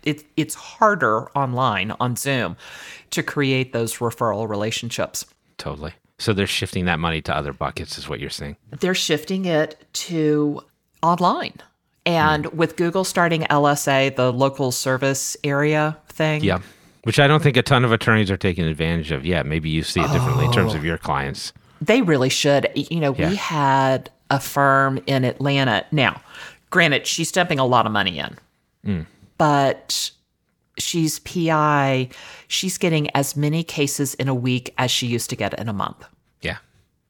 it, 0.03 0.23
it's 0.37 0.55
harder 0.55 1.29
online 1.31 1.91
on 1.99 2.15
Zoom 2.15 2.55
to 3.11 3.23
create 3.23 3.73
those 3.73 3.97
referral 3.97 4.47
relationships. 4.47 5.25
Totally. 5.57 5.93
So 6.17 6.33
they're 6.33 6.47
shifting 6.47 6.85
that 6.85 6.99
money 6.99 7.21
to 7.23 7.35
other 7.35 7.51
buckets, 7.51 7.97
is 7.97 8.07
what 8.07 8.19
you're 8.19 8.29
saying. 8.29 8.55
They're 8.79 8.93
shifting 8.93 9.45
it 9.45 9.83
to 9.93 10.61
online. 11.01 11.55
And 12.05 12.45
mm. 12.45 12.53
with 12.53 12.75
Google 12.77 13.03
starting 13.03 13.41
LSA, 13.43 14.15
the 14.15 14.31
local 14.31 14.71
service 14.71 15.35
area 15.43 15.97
thing, 16.07 16.43
Yeah. 16.43 16.59
Which 17.03 17.19
I 17.19 17.25
don't 17.25 17.41
think 17.41 17.57
a 17.57 17.63
ton 17.63 17.83
of 17.83 17.91
attorneys 17.91 18.29
are 18.29 18.37
taking 18.37 18.63
advantage 18.65 19.11
of 19.11 19.25
yet. 19.25 19.47
Maybe 19.47 19.71
you 19.71 19.81
see 19.81 19.99
it 20.01 20.11
differently 20.11 20.45
in 20.45 20.51
terms 20.51 20.75
of 20.75 20.81
oh. 20.81 20.85
your 20.85 20.99
clients. 20.99 21.51
they 21.81 22.03
really 22.03 22.29
should. 22.29 22.69
You 22.75 22.99
know, 22.99 23.15
Yeah. 23.17 23.29
we 23.29 23.35
had 23.37 24.11
a 24.31 24.39
firm 24.39 24.99
in 25.05 25.23
Atlanta. 25.23 25.85
Now, 25.91 26.21
granted, 26.71 27.05
she's 27.05 27.31
dumping 27.31 27.59
a 27.59 27.65
lot 27.65 27.85
of 27.85 27.91
money 27.91 28.17
in, 28.17 28.37
mm. 28.85 29.05
but 29.37 30.09
she's 30.79 31.19
PI. 31.19 32.09
She's 32.47 32.77
getting 32.79 33.11
as 33.11 33.35
many 33.35 33.63
cases 33.63 34.15
in 34.15 34.27
a 34.27 34.33
week 34.33 34.73
as 34.79 34.89
she 34.89 35.05
used 35.05 35.29
to 35.29 35.35
get 35.35 35.53
in 35.59 35.69
a 35.69 35.73
month. 35.73 36.05
Yeah. 36.41 36.57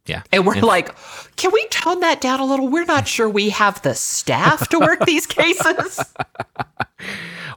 Yeah. 0.08 0.24
And 0.34 0.46
we're 0.46 0.56
like, 0.62 0.94
can 1.38 1.52
we 1.54 1.66
tone 1.68 2.00
that 2.02 2.20
down 2.20 2.40
a 2.40 2.46
little? 2.46 2.68
We're 2.68 2.86
not 2.86 3.08
sure 3.08 3.30
we 3.30 3.50
have 3.52 3.82
the 3.84 3.94
staff 3.94 4.68
to 4.70 4.80
work 4.80 5.06
these 5.06 5.26
cases. 5.28 6.00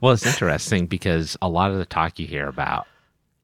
Well, 0.00 0.12
it's 0.12 0.26
interesting 0.26 0.86
because 0.86 1.38
a 1.40 1.48
lot 1.48 1.70
of 1.70 1.78
the 1.78 1.86
talk 1.86 2.18
you 2.18 2.26
hear 2.26 2.46
about 2.46 2.86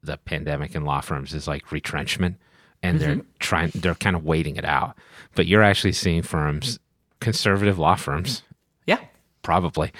the 0.02 0.18
pandemic 0.18 0.74
in 0.74 0.84
law 0.84 1.00
firms 1.00 1.32
is 1.32 1.48
like 1.48 1.72
retrenchment 1.72 2.36
and 2.82 3.00
they're 3.00 3.16
mm-hmm. 3.16 3.28
trying 3.38 3.70
they're 3.74 3.94
kind 3.94 4.16
of 4.16 4.24
waiting 4.24 4.56
it 4.56 4.64
out. 4.64 4.96
But 5.34 5.46
you're 5.46 5.62
actually 5.62 5.92
seeing 5.92 6.22
firms, 6.22 6.78
conservative 7.20 7.78
law 7.78 7.94
firms, 7.94 8.42
Yeah. 8.86 8.98
probably 9.42 9.92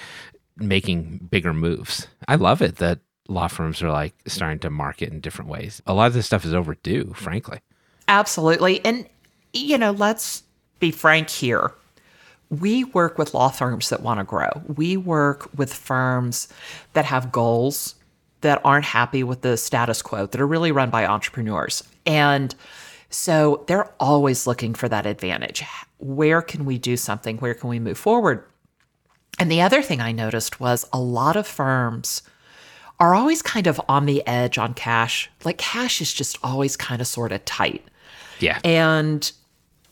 making 0.57 1.27
bigger 1.31 1.53
moves. 1.53 2.07
I 2.27 2.35
love 2.35 2.61
it 2.61 2.77
that 2.77 2.99
law 3.27 3.47
firms 3.47 3.81
are 3.81 3.91
like 3.91 4.13
starting 4.27 4.59
to 4.59 4.69
market 4.69 5.09
in 5.11 5.19
different 5.21 5.49
ways. 5.49 5.81
A 5.87 5.93
lot 5.93 6.07
of 6.07 6.13
this 6.13 6.25
stuff 6.25 6.45
is 6.45 6.53
overdue, 6.53 7.13
frankly. 7.15 7.59
Absolutely. 8.07 8.83
And, 8.83 9.07
you 9.53 9.77
know, 9.77 9.91
let's 9.91 10.43
be 10.79 10.91
frank 10.91 11.29
here. 11.29 11.71
We 12.49 12.83
work 12.83 13.17
with 13.17 13.33
law 13.33 13.49
firms 13.49 13.89
that 13.89 14.01
want 14.01 14.19
to 14.19 14.25
grow. 14.25 14.49
We 14.75 14.97
work 14.97 15.49
with 15.55 15.73
firms 15.73 16.49
that 16.93 17.05
have 17.05 17.31
goals 17.31 17.95
that 18.41 18.59
aren't 18.65 18.85
happy 18.85 19.23
with 19.23 19.41
the 19.41 19.55
status 19.55 20.01
quo, 20.01 20.25
that 20.25 20.41
are 20.41 20.47
really 20.47 20.71
run 20.71 20.89
by 20.89 21.05
entrepreneurs. 21.05 21.83
And 22.05 22.53
so 23.11 23.63
they're 23.67 23.91
always 23.99 24.47
looking 24.47 24.73
for 24.73 24.89
that 24.89 25.05
advantage. 25.05 25.63
Where 25.99 26.41
can 26.41 26.65
we 26.65 26.77
do 26.77 26.97
something? 26.97 27.37
Where 27.37 27.53
can 27.53 27.69
we 27.69 27.79
move 27.79 27.97
forward? 27.97 28.43
And 29.37 29.51
the 29.51 29.61
other 29.61 29.81
thing 29.81 30.01
I 30.01 30.11
noticed 30.11 30.59
was 30.59 30.87
a 30.91 30.99
lot 30.99 31.35
of 31.35 31.45
firms 31.45 32.23
are 32.99 33.13
always 33.13 33.41
kind 33.41 33.67
of 33.67 33.81
on 33.89 34.05
the 34.05 34.25
edge 34.27 34.57
on 34.57 34.73
cash. 34.73 35.29
Like 35.43 35.57
cash 35.57 36.01
is 36.01 36.13
just 36.13 36.37
always 36.43 36.77
kind 36.77 37.01
of 37.01 37.07
sort 37.07 37.31
of 37.31 37.43
tight. 37.45 37.83
Yeah. 38.39 38.59
And 38.63 39.31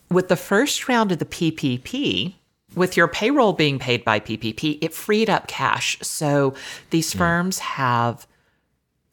with 0.09 0.29
the 0.29 0.35
first 0.35 0.87
round 0.87 1.11
of 1.11 1.19
the 1.19 1.25
PPP, 1.25 2.35
with 2.75 2.95
your 2.95 3.07
payroll 3.07 3.53
being 3.53 3.79
paid 3.79 4.05
by 4.05 4.19
PPP, 4.19 4.77
it 4.81 4.93
freed 4.93 5.29
up 5.29 5.47
cash. 5.47 5.97
So 6.01 6.53
these 6.91 7.11
hmm. 7.11 7.17
firms 7.17 7.59
have 7.59 8.27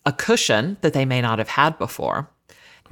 a 0.05 0.13
cushion 0.13 0.77
that 0.83 0.93
they 0.93 1.05
may 1.05 1.21
not 1.21 1.39
have 1.39 1.49
had 1.49 1.79
before. 1.79 2.29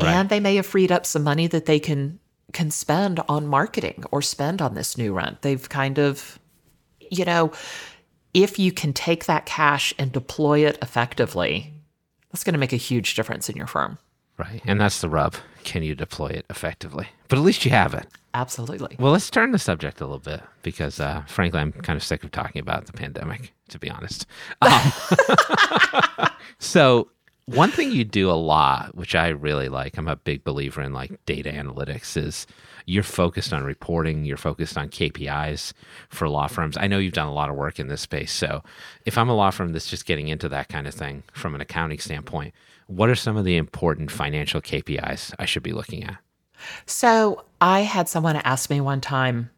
Right. 0.00 0.08
And 0.08 0.28
they 0.28 0.40
may 0.40 0.56
have 0.56 0.66
freed 0.66 0.92
up 0.92 1.06
some 1.06 1.22
money 1.22 1.46
that 1.48 1.66
they 1.66 1.80
can 1.80 2.18
can 2.52 2.70
spend 2.70 3.20
on 3.28 3.46
marketing 3.46 4.04
or 4.12 4.22
spend 4.22 4.62
on 4.62 4.74
this 4.74 4.96
new 4.96 5.12
rent. 5.12 5.42
They've 5.42 5.68
kind 5.68 5.98
of 5.98 6.38
you 7.10 7.24
know, 7.24 7.52
if 8.32 8.58
you 8.58 8.72
can 8.72 8.92
take 8.92 9.26
that 9.26 9.46
cash 9.46 9.94
and 9.98 10.12
deploy 10.12 10.66
it 10.66 10.78
effectively, 10.82 11.72
that's 12.30 12.44
going 12.44 12.54
to 12.54 12.58
make 12.58 12.72
a 12.72 12.76
huge 12.76 13.14
difference 13.14 13.48
in 13.48 13.56
your 13.56 13.66
firm. 13.66 13.98
Right. 14.36 14.60
And 14.64 14.80
that's 14.80 15.00
the 15.00 15.08
rub. 15.08 15.36
Can 15.62 15.84
you 15.84 15.94
deploy 15.94 16.28
it 16.28 16.46
effectively? 16.50 17.06
But 17.28 17.38
at 17.38 17.44
least 17.44 17.64
you 17.64 17.70
have 17.70 17.94
it. 17.94 18.08
Absolutely. 18.34 18.96
Well, 18.98 19.12
let's 19.12 19.30
turn 19.30 19.52
the 19.52 19.60
subject 19.60 20.00
a 20.00 20.04
little 20.04 20.18
bit 20.18 20.42
because, 20.62 20.98
uh, 20.98 21.22
frankly, 21.28 21.60
I'm 21.60 21.70
kind 21.70 21.96
of 21.96 22.02
sick 22.02 22.24
of 22.24 22.32
talking 22.32 22.60
about 22.60 22.86
the 22.86 22.92
pandemic, 22.92 23.52
to 23.68 23.78
be 23.78 23.90
honest. 23.90 24.26
Um, 24.60 26.28
so, 26.58 27.08
one 27.46 27.70
thing 27.70 27.92
you 27.92 28.04
do 28.04 28.30
a 28.30 28.32
lot, 28.32 28.94
which 28.94 29.14
I 29.14 29.28
really 29.28 29.68
like, 29.68 29.96
I'm 29.96 30.08
a 30.08 30.16
big 30.16 30.44
believer 30.44 30.80
in 30.80 30.92
like 30.92 31.24
data 31.26 31.50
analytics, 31.50 32.16
is 32.16 32.46
you're 32.86 33.02
focused 33.02 33.52
on 33.52 33.64
reporting, 33.64 34.24
you're 34.24 34.36
focused 34.36 34.78
on 34.78 34.88
KPIs 34.88 35.72
for 36.08 36.28
law 36.28 36.46
firms. 36.46 36.76
I 36.76 36.86
know 36.86 36.98
you've 36.98 37.12
done 37.12 37.28
a 37.28 37.34
lot 37.34 37.50
of 37.50 37.56
work 37.56 37.78
in 37.78 37.88
this 37.88 38.00
space. 38.00 38.32
So, 38.32 38.62
if 39.04 39.18
I'm 39.18 39.28
a 39.28 39.34
law 39.34 39.50
firm 39.50 39.72
that's 39.72 39.90
just 39.90 40.06
getting 40.06 40.28
into 40.28 40.48
that 40.50 40.68
kind 40.68 40.86
of 40.86 40.94
thing 40.94 41.22
from 41.32 41.54
an 41.54 41.60
accounting 41.60 41.98
standpoint, 41.98 42.54
what 42.86 43.08
are 43.08 43.14
some 43.14 43.36
of 43.36 43.44
the 43.44 43.56
important 43.56 44.10
financial 44.10 44.60
KPIs 44.60 45.34
I 45.38 45.44
should 45.44 45.62
be 45.62 45.72
looking 45.72 46.04
at? 46.04 46.18
So 46.86 47.44
I 47.60 47.80
had 47.80 48.08
someone 48.08 48.36
ask 48.36 48.70
me 48.70 48.80
one 48.80 49.00
time, 49.00 49.50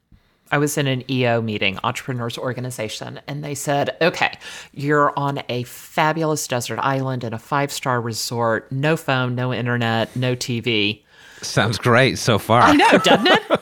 I 0.50 0.58
was 0.58 0.78
in 0.78 0.86
an 0.86 1.08
EO 1.10 1.42
meeting, 1.42 1.78
Entrepreneurs 1.82 2.38
Organization, 2.38 3.20
and 3.26 3.42
they 3.42 3.54
said, 3.54 3.96
okay, 4.00 4.32
you're 4.72 5.12
on 5.18 5.42
a 5.48 5.64
fabulous 5.64 6.46
desert 6.46 6.78
island 6.78 7.24
in 7.24 7.32
a 7.32 7.38
five 7.38 7.72
star 7.72 8.00
resort, 8.00 8.70
no 8.70 8.96
phone, 8.96 9.34
no 9.34 9.52
internet, 9.52 10.14
no 10.14 10.36
TV. 10.36 11.02
Sounds 11.42 11.78
great 11.78 12.18
so 12.18 12.38
far. 12.38 12.62
I 12.62 12.74
know, 12.74 12.98
doesn't 12.98 13.26
it? 13.28 13.60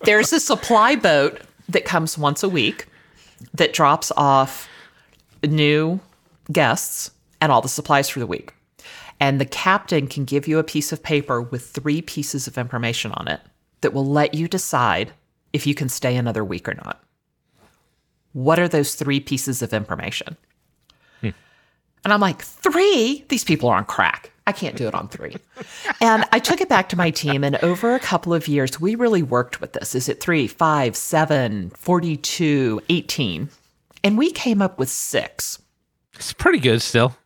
There's 0.00 0.32
a 0.32 0.40
supply 0.40 0.96
boat 0.96 1.40
that 1.68 1.84
comes 1.84 2.18
once 2.18 2.42
a 2.42 2.48
week 2.48 2.86
that 3.54 3.72
drops 3.72 4.12
off 4.16 4.68
new 5.42 6.00
guests 6.50 7.10
and 7.40 7.52
all 7.52 7.60
the 7.60 7.68
supplies 7.68 8.08
for 8.08 8.18
the 8.18 8.26
week. 8.26 8.52
And 9.18 9.40
the 9.40 9.46
captain 9.46 10.08
can 10.08 10.24
give 10.24 10.46
you 10.46 10.58
a 10.58 10.64
piece 10.64 10.92
of 10.92 11.02
paper 11.02 11.40
with 11.40 11.66
three 11.66 12.02
pieces 12.02 12.46
of 12.46 12.58
information 12.58 13.12
on 13.12 13.28
it 13.28 13.40
that 13.80 13.94
will 13.94 14.06
let 14.06 14.34
you 14.34 14.48
decide 14.48 15.12
if 15.52 15.66
you 15.66 15.74
can 15.74 15.88
stay 15.88 16.16
another 16.16 16.44
week 16.44 16.68
or 16.68 16.74
not. 16.74 17.02
What 18.32 18.58
are 18.58 18.68
those 18.68 18.94
three 18.94 19.20
pieces 19.20 19.62
of 19.62 19.72
information? 19.72 20.36
Hmm. 21.20 21.30
And 22.04 22.12
I'm 22.12 22.20
like, 22.20 22.42
three? 22.42 23.24
These 23.28 23.44
people 23.44 23.68
are 23.68 23.78
on 23.78 23.84
crack. 23.84 24.32
I 24.46 24.52
can't 24.52 24.76
do 24.76 24.86
it 24.86 24.94
on 24.94 25.08
three. 25.08 25.36
and 26.00 26.24
I 26.30 26.38
took 26.38 26.60
it 26.60 26.68
back 26.68 26.88
to 26.90 26.96
my 26.96 27.10
team, 27.10 27.42
and 27.42 27.56
over 27.56 27.94
a 27.94 27.98
couple 27.98 28.32
of 28.32 28.46
years, 28.46 28.80
we 28.80 28.94
really 28.94 29.22
worked 29.22 29.60
with 29.60 29.72
this. 29.72 29.94
Is 29.94 30.08
it 30.08 30.20
three, 30.20 30.46
five, 30.46 30.96
seven, 30.96 31.70
42, 31.70 32.80
18? 32.88 33.48
And 34.04 34.16
we 34.16 34.30
came 34.30 34.62
up 34.62 34.78
with 34.78 34.88
six. 34.88 35.60
It's 36.14 36.32
pretty 36.32 36.60
good 36.60 36.80
still. 36.80 37.16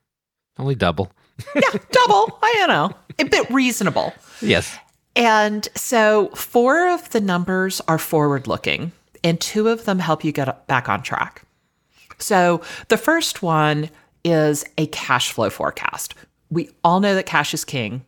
Only 0.58 0.74
double. 0.74 1.12
Yeah, 1.54 1.78
double. 1.90 2.38
I 2.42 2.54
don't 2.56 2.68
know. 2.68 2.96
A 3.18 3.24
bit 3.24 3.50
reasonable. 3.50 4.14
Yes. 4.40 4.78
And 5.16 5.68
so 5.74 6.28
four 6.28 6.88
of 6.88 7.10
the 7.10 7.20
numbers 7.20 7.80
are 7.88 7.98
forward 7.98 8.46
looking, 8.46 8.92
and 9.24 9.40
two 9.40 9.68
of 9.68 9.84
them 9.84 9.98
help 9.98 10.24
you 10.24 10.32
get 10.32 10.66
back 10.66 10.88
on 10.88 11.02
track. 11.02 11.42
So 12.18 12.62
the 12.88 12.96
first 12.96 13.42
one 13.42 13.90
is 14.24 14.64
a 14.78 14.86
cash 14.88 15.32
flow 15.32 15.50
forecast. 15.50 16.14
We 16.50 16.70
all 16.84 17.00
know 17.00 17.14
that 17.14 17.26
cash 17.26 17.54
is 17.54 17.64
king, 17.64 18.04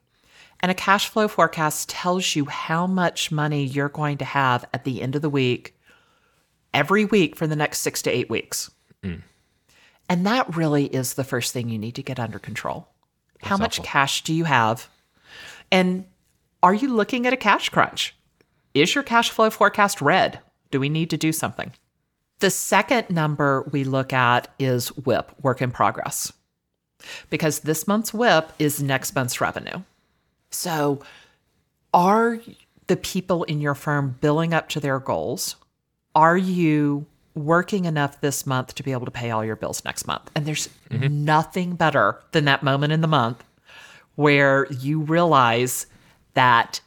and 0.61 0.71
a 0.71 0.75
cash 0.75 1.09
flow 1.09 1.29
forecast 1.29 1.89
tells 1.89 2.37
you 2.37 2.45
how 2.45 2.87
much 2.87 3.33
money 3.33 3.65
you're 3.65 3.89
going 3.89 4.19
to 4.19 4.25
have 4.25 4.65
at 4.73 4.85
the 4.85 5.03
end 5.03 5.17
of 5.17 5.23
the 5.23 5.31
week, 5.31 5.77
every 6.73 7.05
week 7.05 7.35
for 7.37 7.47
the 7.47 7.57
next 7.57 7.81
six 7.81 8.03
to 8.03 8.11
eight 8.11 8.31
weeks. 8.31 8.71
Mm. 9.03 9.23
And 10.09 10.27
that 10.27 10.57
really 10.57 10.87
is 10.87 11.15
the 11.15 11.25
first 11.25 11.53
thing 11.53 11.69
you 11.69 11.79
need 11.79 11.95
to 11.97 12.03
get 12.03 12.21
under 12.21 12.39
control. 12.39 12.89
how 13.43 13.57
much 13.57 13.83
cash 13.83 14.23
do 14.23 14.33
you 14.33 14.45
have? 14.45 14.89
And 15.73 16.05
are 16.63 16.75
you 16.75 16.89
looking 16.89 17.27
at 17.27 17.33
a 17.33 17.37
cash 17.37 17.69
crunch? 17.69 18.15
Is 18.75 18.95
your 18.95 19.05
cash 19.05 19.31
flow 19.31 19.51
forecast 19.51 20.01
red? 20.01 20.39
Do 20.71 20.81
we 20.81 20.89
need 20.89 21.11
to 21.11 21.17
do 21.17 21.33
something? 21.33 21.73
The 22.39 22.51
second 22.51 23.11
number 23.11 23.69
we 23.71 23.85
look 23.85 24.13
at 24.13 24.53
is 24.59 24.97
WIP, 24.97 25.33
work 25.43 25.61
in 25.61 25.71
progress, 25.71 26.33
because 27.31 27.61
this 27.61 27.87
month's 27.87 28.15
WIP 28.15 28.53
is 28.59 28.83
next 28.83 29.15
month's 29.15 29.41
revenue. 29.41 29.83
So, 30.51 31.01
are 31.95 32.41
the 32.87 32.97
people 32.97 33.45
in 33.45 33.61
your 33.61 33.75
firm 33.75 34.17
billing 34.21 34.55
up 34.55 34.69
to 34.71 34.81
their 34.81 34.99
goals? 34.99 35.57
Are 36.15 36.37
you 36.37 37.07
working 37.35 37.85
enough 37.85 38.21
this 38.21 38.47
month 38.47 38.75
to 38.75 38.83
be 38.83 38.93
able 38.93 39.07
to 39.07 39.11
pay 39.11 39.31
all 39.31 39.45
your 39.45 39.57
bills 39.57 39.85
next 39.85 40.07
month? 40.07 40.31
And 40.35 40.45
there's 40.45 40.69
mm-hmm. 40.91 41.25
nothing 41.25 41.75
better 41.75 42.21
than 42.33 42.45
that 42.47 42.63
moment 42.63 42.93
in 42.93 43.03
the 43.03 43.09
month 43.09 43.45
where 44.17 44.67
you 44.71 45.01
realize 45.01 45.87
that 46.35 46.81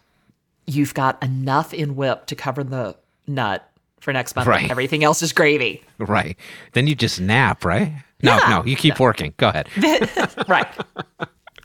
you've 0.68 0.94
got 0.94 1.22
enough 1.24 1.74
in 1.74 1.96
WIP 1.96 2.26
to 2.28 2.36
cover 2.36 2.64
the 2.64 2.96
nut 3.28 3.70
for 4.00 4.12
next 4.14 4.36
month. 4.36 4.48
Right. 4.48 4.70
Everything 4.70 5.04
else 5.04 5.22
is 5.22 5.32
gravy. 5.32 5.84
Right. 5.98 6.38
Then 6.74 6.88
you 6.88 6.96
just 6.96 7.20
nap, 7.20 7.66
right? 7.66 7.92
No, 8.22 8.38
Yeah. 8.38 8.50
no, 8.50 8.66
you 8.66 8.76
keep 8.76 9.00
working. 9.00 9.34
Go 9.38 9.50
ahead. 9.50 9.68
right. 10.48 10.68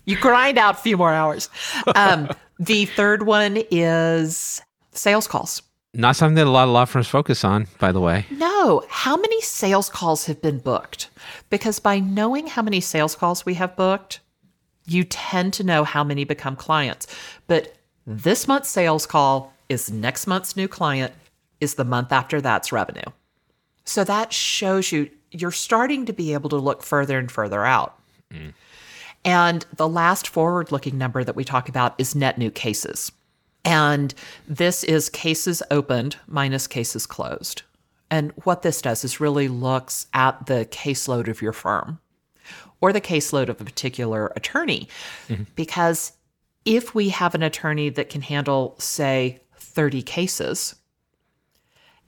You 0.05 0.16
grind 0.16 0.59
out 0.59 0.75
a 0.77 0.79
few 0.79 0.97
more 0.97 1.12
hours. 1.12 1.49
Um, 1.95 2.29
the 2.59 2.87
third 2.87 3.25
one 3.25 3.62
is 3.71 4.61
sales 4.93 5.27
calls. 5.27 5.62
Not 5.93 6.14
something 6.16 6.37
that 6.37 6.47
a 6.47 6.51
lot 6.51 6.64
of 6.69 6.71
law 6.75 6.85
firms 6.85 7.09
focus 7.09 7.45
on, 7.45 7.66
by 7.79 7.90
the 7.90 8.01
way. 8.01 8.25
No, 8.31 8.85
how 8.88 9.16
many 9.16 9.40
sales 9.40 9.88
calls 9.88 10.27
have 10.27 10.40
been 10.40 10.59
booked? 10.59 11.09
Because 11.51 11.79
by 11.81 11.99
knowing 11.99 12.47
how 12.47 12.62
many 12.62 12.81
sales 12.81 13.16
calls 13.16 13.45
we 13.45 13.55
have 13.55 13.75
booked, 13.77 14.21
you 14.90 15.05
tend 15.05 15.53
to 15.55 15.64
know 15.64 15.85
how 15.85 16.03
many 16.03 16.24
become 16.24 16.57
clients. 16.57 17.07
But 17.46 17.76
this 18.07 18.48
month's 18.48 18.68
sales 18.68 19.07
call 19.07 19.53
is 19.68 19.90
next 19.90 20.26
month's 20.26 20.57
new 20.57 20.66
client, 20.66 21.12
is 21.61 21.74
the 21.74 21.85
month 21.85 22.11
after 22.11 22.40
that's 22.40 22.72
revenue. 22.72 23.03
So 23.85 24.03
that 24.05 24.33
shows 24.33 24.90
you 24.90 25.11
you're 25.31 25.53
starting 25.53 26.07
to 26.07 26.12
be 26.12 26.33
able 26.33 26.50
to 26.50 26.57
look 26.57 26.83
further 26.83 27.18
and 27.18 27.31
further 27.31 27.64
out. 27.64 27.98
And 29.24 29.64
the 29.76 29.88
last 29.88 30.26
forward 30.26 30.72
looking 30.72 30.98
number 30.98 31.22
that 31.22 31.37
we 31.37 31.44
talk 31.44 31.68
about 31.68 31.94
is 31.98 32.14
net 32.14 32.37
new 32.37 32.50
cases. 32.50 33.12
And 33.64 34.14
this 34.48 34.83
is 34.83 35.09
cases 35.09 35.62
opened 35.70 36.16
minus 36.26 36.66
cases 36.66 37.07
closed. 37.07 37.62
And 38.11 38.33
what 38.44 38.62
this 38.62 38.83
does 38.83 39.05
is 39.05 39.20
really 39.20 39.46
looks 39.46 40.07
at 40.14 40.46
the 40.46 40.66
caseload 40.70 41.29
of 41.29 41.42
your 41.42 41.53
firm 41.53 42.00
or 42.81 42.93
the 42.93 43.01
caseload 43.01 43.49
of 43.49 43.61
a 43.61 43.64
particular 43.64 44.33
attorney. 44.37 44.88
Mm-hmm. 45.29 45.45
Because 45.55 46.12
if 46.64 46.95
we 46.95 47.11
have 47.11 47.35
an 47.35 47.43
attorney 47.43 47.88
that 47.90 48.09
can 48.09 48.23
handle, 48.23 48.75
say, 48.79 49.40
30 49.57 50.03
cases, 50.03 50.75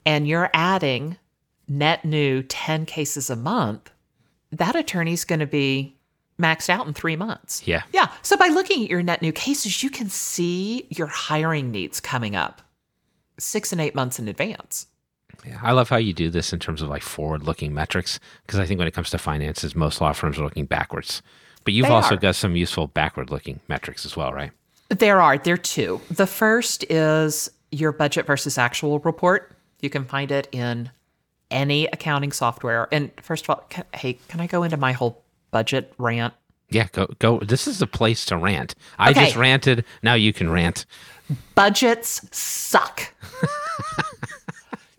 and 0.05 0.27
you're 0.27 0.49
adding 0.53 1.17
net 1.67 2.03
new 2.03 2.43
10 2.43 2.85
cases 2.85 3.29
a 3.29 3.35
month, 3.35 3.89
that 4.51 4.75
attorney's 4.75 5.23
going 5.23 5.39
to 5.39 5.47
be 5.47 5.97
maxed 6.39 6.69
out 6.69 6.87
in 6.87 6.93
three 6.93 7.15
months. 7.15 7.65
Yeah. 7.65 7.83
Yeah. 7.91 8.11
So 8.21 8.35
by 8.35 8.47
looking 8.47 8.83
at 8.83 8.89
your 8.89 9.03
net 9.03 9.21
new 9.21 9.31
cases, 9.31 9.83
you 9.83 9.89
can 9.89 10.09
see 10.09 10.87
your 10.89 11.07
hiring 11.07 11.71
needs 11.71 11.99
coming 11.99 12.35
up 12.35 12.61
six 13.39 13.71
and 13.71 13.81
eight 13.81 13.95
months 13.95 14.19
in 14.19 14.27
advance. 14.27 14.87
Yeah. 15.45 15.59
I 15.61 15.71
love 15.73 15.89
how 15.89 15.97
you 15.97 16.13
do 16.13 16.29
this 16.29 16.53
in 16.53 16.59
terms 16.59 16.81
of 16.81 16.89
like 16.89 17.01
forward 17.01 17.43
looking 17.43 17.73
metrics 17.73 18.19
because 18.45 18.59
I 18.59 18.65
think 18.65 18.77
when 18.77 18.87
it 18.87 18.93
comes 18.93 19.09
to 19.11 19.17
finances, 19.17 19.75
most 19.75 19.99
law 20.01 20.13
firms 20.13 20.37
are 20.39 20.43
looking 20.43 20.65
backwards. 20.65 21.21
But 21.65 21.73
you've 21.73 21.87
They 21.87 21.91
also 21.93 22.15
are. 22.15 22.17
got 22.17 22.35
some 22.35 22.55
useful 22.55 22.87
backward 22.87 23.29
looking 23.29 23.59
metrics 23.67 24.05
as 24.05 24.15
well, 24.17 24.31
right? 24.33 24.51
There 24.89 25.21
are, 25.21 25.37
there 25.37 25.53
are 25.55 25.57
two. 25.57 26.01
The 26.11 26.27
first 26.27 26.83
is 26.89 27.49
your 27.71 27.91
budget 27.91 28.25
versus 28.25 28.57
actual 28.57 28.99
report. 28.99 29.51
You 29.81 29.89
can 29.89 30.05
find 30.05 30.31
it 30.31 30.47
in 30.51 30.91
any 31.51 31.87
accounting 31.87 32.31
software. 32.31 32.87
And 32.91 33.11
first 33.21 33.45
of 33.45 33.49
all, 33.49 33.65
can, 33.69 33.85
hey, 33.93 34.13
can 34.27 34.39
I 34.39 34.47
go 34.47 34.63
into 34.63 34.77
my 34.77 34.91
whole 34.91 35.23
budget 35.51 35.93
rant? 35.97 36.33
Yeah, 36.69 36.87
go 36.91 37.07
go. 37.19 37.39
This 37.39 37.67
is 37.67 37.79
the 37.79 37.85
place 37.87 38.25
to 38.25 38.37
rant. 38.37 38.73
I 38.97 39.11
Okay. 39.11 39.25
just 39.25 39.35
ranted. 39.35 39.85
Now 40.01 40.15
you 40.15 40.33
can 40.33 40.49
rant. 40.49 40.85
Budgets 41.55 42.27
suck. 42.35 43.13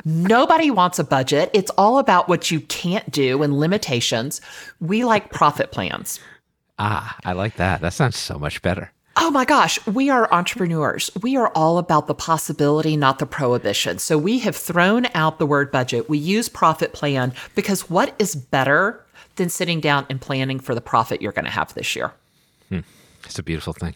Nobody 0.05 0.71
wants 0.71 0.99
a 0.99 1.05
budget. 1.05 1.51
It's 1.53 1.71
all 1.73 1.99
about 1.99 2.29
what 2.29 2.51
you 2.51 2.61
can't 2.61 3.11
do 3.11 3.43
and 3.43 3.59
limitations. 3.59 4.41
We 4.81 5.05
like 5.05 5.33
profit 5.33 5.73
plans. 5.73 6.21
Ah, 6.79 7.17
I 7.25 7.33
like 7.33 7.57
that. 7.57 7.81
That 7.81 7.93
sounds 7.95 8.19
so 8.19 8.39
much 8.39 8.61
better. 8.63 8.93
Oh 9.17 9.31
my 9.31 9.45
gosh, 9.45 9.85
we 9.87 10.11
are 10.11 10.33
entrepreneurs. 10.33 11.11
We 11.23 11.37
are 11.37 11.49
all 11.55 11.79
about 11.79 12.09
the 12.09 12.15
possibility, 12.15 12.97
not 12.97 13.21
the 13.21 13.27
prohibition. 13.27 13.99
So 13.99 14.19
we 14.19 14.41
have 14.41 14.57
thrown 14.57 15.07
out 15.15 15.39
the 15.39 15.47
word 15.47 15.71
budget. 15.71 16.09
We 16.09 16.19
use 16.19 16.49
profit 16.49 16.93
plan 16.93 17.33
because 17.55 17.89
what 17.89 18.15
is 18.19 18.35
better 18.35 19.05
than 19.37 19.49
sitting 19.49 19.81
down 19.81 20.05
and 20.11 20.21
planning 20.21 20.59
for 20.59 20.75
the 20.75 20.81
profit 20.81 21.23
you're 21.23 21.33
going 21.33 21.45
to 21.45 21.51
have 21.51 21.73
this 21.75 21.95
year? 21.95 22.13
It's 23.25 23.39
a 23.39 23.43
beautiful 23.43 23.73
thing. 23.73 23.95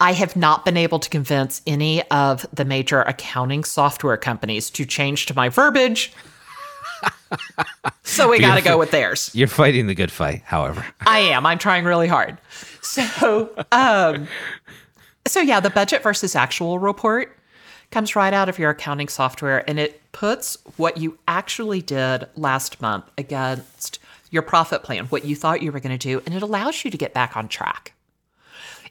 I 0.00 0.12
have 0.14 0.34
not 0.34 0.64
been 0.64 0.78
able 0.78 0.98
to 0.98 1.10
convince 1.10 1.60
any 1.66 2.02
of 2.10 2.46
the 2.52 2.64
major 2.64 3.02
accounting 3.02 3.64
software 3.64 4.16
companies 4.16 4.70
to 4.70 4.86
change 4.86 5.26
to 5.26 5.34
my 5.34 5.50
verbiage. 5.50 6.12
so 8.02 8.28
we 8.28 8.40
got 8.40 8.56
to 8.56 8.62
go 8.62 8.78
with 8.78 8.90
theirs. 8.90 9.30
You're 9.34 9.48
fighting 9.48 9.86
the 9.86 9.94
good 9.94 10.10
fight, 10.10 10.42
however. 10.44 10.84
I 11.02 11.20
am. 11.20 11.44
I'm 11.46 11.58
trying 11.58 11.84
really 11.84 12.08
hard. 12.08 12.38
So, 12.82 13.50
um, 13.72 14.26
so 15.26 15.40
yeah, 15.40 15.60
the 15.60 15.70
budget 15.70 16.02
versus 16.02 16.34
actual 16.34 16.78
report 16.78 17.36
comes 17.90 18.16
right 18.16 18.32
out 18.32 18.48
of 18.48 18.58
your 18.58 18.70
accounting 18.70 19.08
software, 19.08 19.68
and 19.68 19.78
it 19.78 20.00
puts 20.12 20.56
what 20.76 20.96
you 20.96 21.18
actually 21.28 21.82
did 21.82 22.26
last 22.36 22.80
month 22.80 23.04
against 23.18 23.98
your 24.30 24.42
profit 24.42 24.82
plan, 24.82 25.06
what 25.06 25.24
you 25.24 25.36
thought 25.36 25.62
you 25.62 25.72
were 25.72 25.80
going 25.80 25.96
to 25.96 26.08
do, 26.08 26.22
and 26.24 26.34
it 26.34 26.42
allows 26.42 26.84
you 26.84 26.90
to 26.90 26.96
get 26.96 27.12
back 27.12 27.36
on 27.36 27.48
track. 27.48 27.92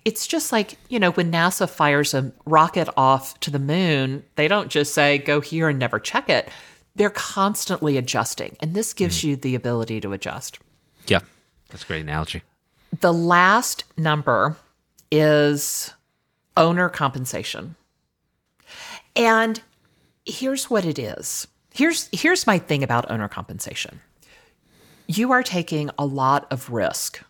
It's 0.06 0.26
just 0.28 0.52
like, 0.52 0.78
you 0.90 1.00
know, 1.00 1.12
when 1.12 1.32
NASA 1.32 1.70
fires 1.70 2.14
a 2.14 2.32
rocket 2.46 2.90
off 2.96 3.40
to 3.42 3.52
the 3.52 3.60
moon, 3.60 4.24
they 4.36 4.48
don't 4.48 4.70
just 4.70 4.94
say, 4.94 5.18
go 5.18 5.42
here 5.42 5.70
and 5.70 5.78
never 5.78 6.00
check 6.00 6.30
it. 6.30 6.50
They're 6.96 7.10
constantly 7.10 7.98
adjusting. 7.98 8.58
And 8.62 8.74
this 8.74 8.94
gives 8.94 9.20
mm. 9.20 9.24
you 9.26 9.36
the 9.36 9.56
ability 9.56 10.02
to 10.02 10.14
adjust. 10.14 10.60
Yeah, 11.08 11.20
that's 11.70 11.84
a 11.84 11.88
great 11.88 12.02
analogy. 12.02 12.44
The 13.00 13.14
last 13.14 13.84
number 13.98 14.58
is 15.12 15.94
owner 16.58 16.90
compensation. 16.90 17.76
And 19.16 19.62
here's 20.26 20.70
what 20.70 20.86
it 20.86 21.00
is. 21.00 21.48
Here's 21.72 22.10
here's 22.12 22.48
my 22.48 22.58
thing 22.58 22.84
about 22.84 23.10
owner 23.10 23.28
compensation. 23.28 24.02
You 25.08 25.32
are 25.32 25.44
taking 25.44 25.90
a 25.98 26.06
lot 26.06 26.48
of 26.52 26.70
risk 26.70 27.24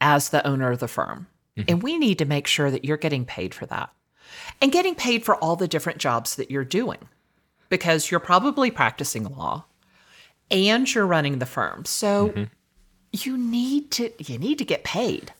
as 0.00 0.30
the 0.30 0.46
owner 0.46 0.72
of 0.72 0.80
the 0.80 0.88
firm. 0.88 1.26
And 1.68 1.82
we 1.82 1.98
need 1.98 2.18
to 2.18 2.24
make 2.24 2.46
sure 2.46 2.70
that 2.70 2.84
you're 2.84 2.96
getting 2.96 3.24
paid 3.24 3.54
for 3.54 3.66
that. 3.66 3.90
And 4.60 4.72
getting 4.72 4.94
paid 4.94 5.24
for 5.24 5.36
all 5.36 5.56
the 5.56 5.68
different 5.68 5.98
jobs 5.98 6.36
that 6.36 6.50
you're 6.50 6.64
doing 6.64 7.08
because 7.68 8.10
you're 8.10 8.20
probably 8.20 8.70
practicing 8.70 9.24
law 9.24 9.64
and 10.50 10.92
you're 10.92 11.06
running 11.06 11.38
the 11.38 11.46
firm. 11.46 11.84
So 11.84 12.28
mm-hmm. 12.28 12.44
you 13.12 13.36
need 13.36 13.90
to 13.92 14.10
you 14.18 14.38
need 14.38 14.58
to 14.58 14.64
get 14.64 14.84
paid. 14.84 15.32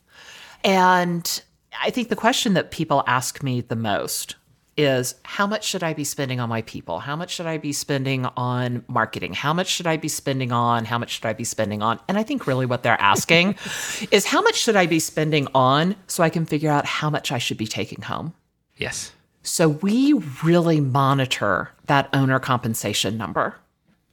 And 0.64 1.42
I 1.81 1.90
think 1.90 2.09
the 2.09 2.16
question 2.16 2.55
that 2.55 2.70
people 2.70 3.05
ask 3.07 3.42
me 3.42 3.61
the 3.61 3.77
most 3.77 4.37
is 4.76 5.14
how 5.24 5.46
much 5.46 5.64
should 5.64 5.82
I 5.82 5.92
be 5.92 6.04
spending 6.04 6.40
on 6.40 6.48
my 6.48 6.62
people? 6.62 7.00
How 7.00 7.14
much 7.14 7.35
should 7.35 7.46
I 7.46 7.58
be 7.58 7.72
spending 7.72 8.24
on 8.37 8.85
marketing? 8.88 9.35
How 9.35 9.52
much 9.52 9.68
should 9.68 9.87
I 9.87 9.96
be 9.96 10.08
spending 10.08 10.50
on? 10.50 10.85
How 10.85 10.98
much 10.98 11.11
should 11.11 11.26
I 11.26 11.32
be 11.35 11.44
spending 11.44 11.82
on? 11.82 12.00
And 12.08 12.16
I 12.16 12.22
think 12.22 12.46
really 12.46 12.66
what 12.66 12.82
they're 12.82 13.00
asking 13.00 13.56
is 14.11 14.24
how 14.24 14.40
much 14.40 14.56
should 14.56 14.76
I 14.76 14.87
be 14.87 14.98
spending 14.98 15.46
on 15.54 15.96
so 16.06 16.22
I 16.22 16.30
can 16.30 16.46
figure 16.46 16.70
out 16.70 16.87
how 16.87 17.11
much 17.11 17.30
I 17.32 17.38
should 17.38 17.58
be 17.58 17.66
taking 17.66 18.02
home? 18.02 18.35
Yes. 18.76 19.12
So 19.42 19.68
we 19.68 20.14
really 20.42 20.80
monitor 20.80 21.70
that 21.87 22.08
owner 22.12 22.38
compensation 22.38 23.18
number 23.18 23.56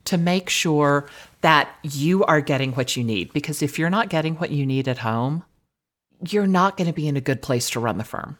to 0.05 0.17
make 0.17 0.49
sure 0.49 1.07
that 1.41 1.69
you 1.83 2.25
are 2.25 2.41
getting 2.41 2.73
what 2.73 2.97
you 2.97 3.03
need. 3.03 3.31
Because 3.31 3.61
if 3.61 3.77
you're 3.77 3.89
not 3.89 4.09
getting 4.09 4.35
what 4.35 4.49
you 4.49 4.65
need 4.65 4.87
at 4.87 4.99
home, 4.99 5.43
you're 6.27 6.47
not 6.47 6.77
going 6.77 6.87
to 6.87 6.93
be 6.93 7.07
in 7.07 7.15
a 7.15 7.21
good 7.21 7.41
place 7.41 7.69
to 7.69 7.79
run 7.79 7.97
the 7.97 8.03
firm. 8.03 8.37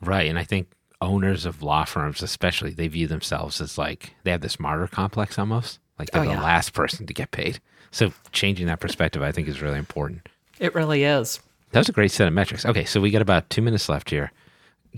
Right. 0.00 0.28
And 0.28 0.38
I 0.38 0.44
think 0.44 0.68
owners 1.02 1.44
of 1.44 1.62
law 1.62 1.84
firms, 1.84 2.22
especially, 2.22 2.70
they 2.70 2.88
view 2.88 3.06
themselves 3.06 3.60
as 3.60 3.76
like 3.76 4.14
they 4.24 4.30
have 4.30 4.40
this 4.40 4.58
martyr 4.60 4.86
complex 4.86 5.38
almost. 5.38 5.78
Like 5.98 6.10
they're 6.10 6.22
Oh, 6.22 6.26
the 6.26 6.32
yeah. 6.32 6.42
last 6.42 6.72
person 6.72 7.06
to 7.06 7.12
get 7.14 7.30
paid. 7.32 7.60
So 7.90 8.12
changing 8.32 8.66
that 8.68 8.80
perspective, 8.80 9.20
I 9.22 9.32
think, 9.32 9.48
is 9.48 9.60
really 9.60 9.78
important. 9.78 10.28
It 10.58 10.74
really 10.74 11.04
is. 11.04 11.40
That 11.72 11.80
was 11.80 11.88
a 11.88 11.92
great 11.92 12.10
set 12.10 12.26
of 12.28 12.32
metrics. 12.34 12.64
Okay, 12.64 12.84
so 12.84 13.00
we 13.00 13.10
got 13.10 13.22
about 13.22 13.50
two 13.50 13.60
minutes 13.62 13.88
left 13.88 14.10
here. 14.10 14.32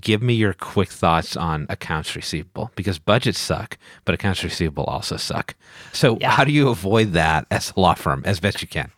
Give 0.01 0.23
me 0.23 0.35
your 0.35 0.55
quick 0.55 0.89
thoughts 0.89 1.37
on 1.37 1.67
accounts 1.69 2.17
receivable 2.17 2.71
because 2.75 2.99
budgets 2.99 3.39
suck, 3.39 3.79
but 4.05 4.15
accounts 4.15 4.43
receivable 4.43 4.85
also 4.85 5.17
suck. 5.17 5.55
So, 5.93 6.19
Yeah. 6.21 6.31
how 6.31 6.43
do 6.45 6.51
you 6.53 6.69
avoid 6.69 7.13
that 7.13 7.47
as 7.51 7.73
a 7.77 7.81
law 7.81 7.95
firm 7.95 8.23
as 8.25 8.41
best 8.41 8.61
you 8.61 8.67
can? 8.69 8.91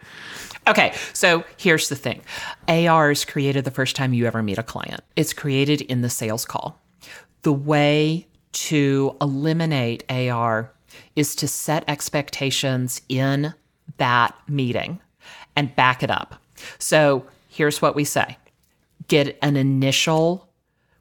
Okay, 0.69 0.93
so 1.13 1.45
here's 1.59 1.89
the 1.91 1.97
thing 1.97 2.23
AR 2.67 3.11
is 3.11 3.25
created 3.27 3.65
the 3.65 3.71
first 3.71 3.95
time 3.95 4.13
you 4.15 4.27
ever 4.27 4.43
meet 4.43 4.59
a 4.59 4.63
client, 4.63 5.03
it's 5.17 5.33
created 5.35 5.83
in 5.83 6.01
the 6.01 6.11
sales 6.11 6.45
call. 6.47 6.81
The 7.47 7.53
way 7.53 8.27
to 8.55 9.17
eliminate 9.21 10.03
AR 10.11 10.73
is 11.15 11.37
to 11.37 11.47
set 11.47 11.85
expectations 11.87 13.03
in 13.09 13.55
that 13.99 14.35
meeting 14.49 14.99
and 15.55 15.73
back 15.77 16.03
it 16.03 16.11
up. 16.11 16.43
So 16.81 17.25
here's 17.49 17.81
what 17.81 17.95
we 17.95 18.03
say 18.03 18.37
get 19.07 19.39
an 19.43 19.57
initial 19.57 20.49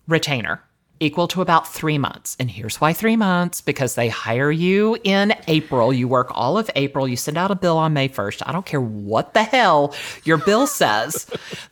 retainer 0.07 0.61
equal 0.99 1.27
to 1.29 1.41
about 1.41 1.67
three 1.67 1.97
months. 1.97 2.37
And 2.39 2.49
here's 2.49 2.79
why 2.79 2.93
three 2.93 3.15
months 3.15 3.61
because 3.61 3.95
they 3.95 4.09
hire 4.09 4.51
you 4.51 4.97
in 5.03 5.33
April. 5.47 5.91
You 5.91 6.07
work 6.07 6.27
all 6.31 6.59
of 6.59 6.69
April. 6.75 7.07
You 7.07 7.17
send 7.17 7.37
out 7.37 7.51
a 7.51 7.55
bill 7.55 7.77
on 7.77 7.93
May 7.93 8.07
1st. 8.07 8.43
I 8.45 8.51
don't 8.51 8.65
care 8.65 8.81
what 8.81 9.33
the 9.33 9.43
hell 9.43 9.95
your 10.23 10.37
bill 10.37 10.67
says. 10.67 11.27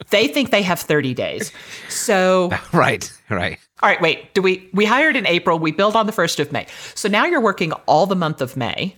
they 0.10 0.28
think 0.28 0.50
they 0.50 0.64
have 0.64 0.80
30 0.80 1.14
days. 1.14 1.52
So, 1.90 2.52
Right, 2.74 3.12
right. 3.30 3.60
All 3.82 3.90
right, 3.90 4.00
wait. 4.02 4.34
Do 4.34 4.42
we 4.42 4.70
we 4.74 4.86
hired 4.86 5.16
in 5.16 5.26
April, 5.28 5.60
we 5.60 5.72
billed 5.72 5.96
on 5.96 6.06
the 6.06 6.12
1st 6.12 6.40
of 6.40 6.52
May. 6.52 6.68
So 6.96 7.10
now 7.10 7.26
you're 7.26 7.42
working 7.42 7.72
all 7.86 8.06
the 8.06 8.16
month 8.16 8.42
of 8.42 8.56
May. 8.56 8.96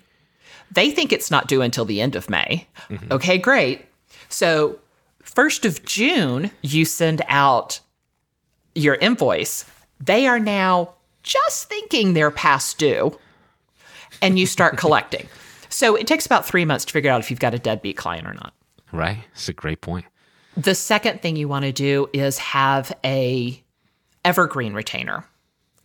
They 0.71 0.91
think 0.91 1.11
it's 1.11 1.31
not 1.31 1.47
due 1.47 1.61
until 1.61 1.85
the 1.85 2.01
end 2.01 2.15
of 2.15 2.29
May. 2.29 2.67
Mm-hmm. 2.89 3.11
Okay, 3.13 3.38
great. 3.38 3.85
So 4.29 4.79
1st 5.23 5.65
of 5.65 5.85
June, 5.85 6.51
you 6.61 6.85
send 6.85 7.21
out 7.27 7.79
your 8.73 8.95
invoice. 8.95 9.65
They 9.99 10.27
are 10.27 10.39
now 10.39 10.93
just 11.23 11.69
thinking 11.69 12.13
they're 12.13 12.31
past 12.31 12.77
due 12.77 13.17
and 14.21 14.38
you 14.38 14.45
start 14.45 14.77
collecting. 14.77 15.27
So 15.69 15.95
it 15.95 16.05
takes 16.07 16.25
about 16.25 16.45
3 16.45 16.65
months 16.65 16.85
to 16.85 16.93
figure 16.93 17.11
out 17.11 17.21
if 17.21 17.31
you've 17.31 17.39
got 17.39 17.53
a 17.53 17.59
deadbeat 17.59 17.97
client 17.97 18.27
or 18.27 18.33
not. 18.33 18.53
Right. 18.91 19.23
It's 19.33 19.49
a 19.49 19.53
great 19.53 19.81
point. 19.81 20.05
The 20.57 20.75
second 20.75 21.21
thing 21.21 21.35
you 21.35 21.47
want 21.47 21.65
to 21.65 21.71
do 21.71 22.07
is 22.13 22.38
have 22.38 22.93
a 23.03 23.61
evergreen 24.25 24.73
retainer. 24.73 25.25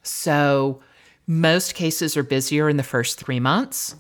So 0.02 0.80
most 1.26 1.74
cases 1.74 2.16
are 2.16 2.22
busier 2.22 2.68
in 2.68 2.76
the 2.76 2.82
first 2.82 3.20
3 3.20 3.38
months 3.38 3.94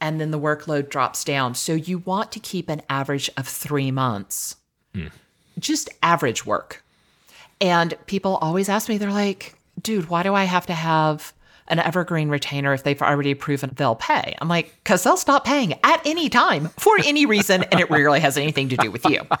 and 0.00 0.20
then 0.20 0.30
the 0.30 0.38
workload 0.38 0.90
drops 0.90 1.24
down. 1.24 1.54
So 1.54 1.72
you 1.72 1.98
want 1.98 2.30
to 2.32 2.40
keep 2.40 2.68
an 2.68 2.82
average 2.88 3.28
of 3.36 3.48
3 3.48 3.90
months. 3.90 4.56
Hmm. 4.94 5.08
Just 5.58 5.88
average 6.02 6.46
work. 6.46 6.84
And 7.60 7.94
people 8.06 8.36
always 8.36 8.68
ask 8.68 8.88
me 8.88 8.98
they're 8.98 9.10
like, 9.10 9.56
"Dude, 9.82 10.08
why 10.08 10.22
do 10.22 10.34
I 10.34 10.44
have 10.44 10.66
to 10.66 10.74
have 10.74 11.32
an 11.68 11.78
evergreen 11.78 12.28
retainer 12.28 12.72
if 12.72 12.82
they've 12.82 13.00
already 13.00 13.34
proven 13.34 13.72
they'll 13.76 13.94
pay?" 13.96 14.36
I'm 14.40 14.48
like, 14.48 14.82
"Cuz 14.84 15.02
they'll 15.02 15.16
stop 15.16 15.44
paying 15.44 15.74
at 15.84 16.00
any 16.04 16.28
time 16.28 16.68
for 16.78 16.96
any 17.04 17.26
reason 17.26 17.62
and 17.64 17.80
it 17.80 17.90
rarely 17.90 18.20
has 18.20 18.36
anything 18.36 18.68
to 18.70 18.76
do 18.76 18.90
with 18.90 19.04
you." 19.06 19.22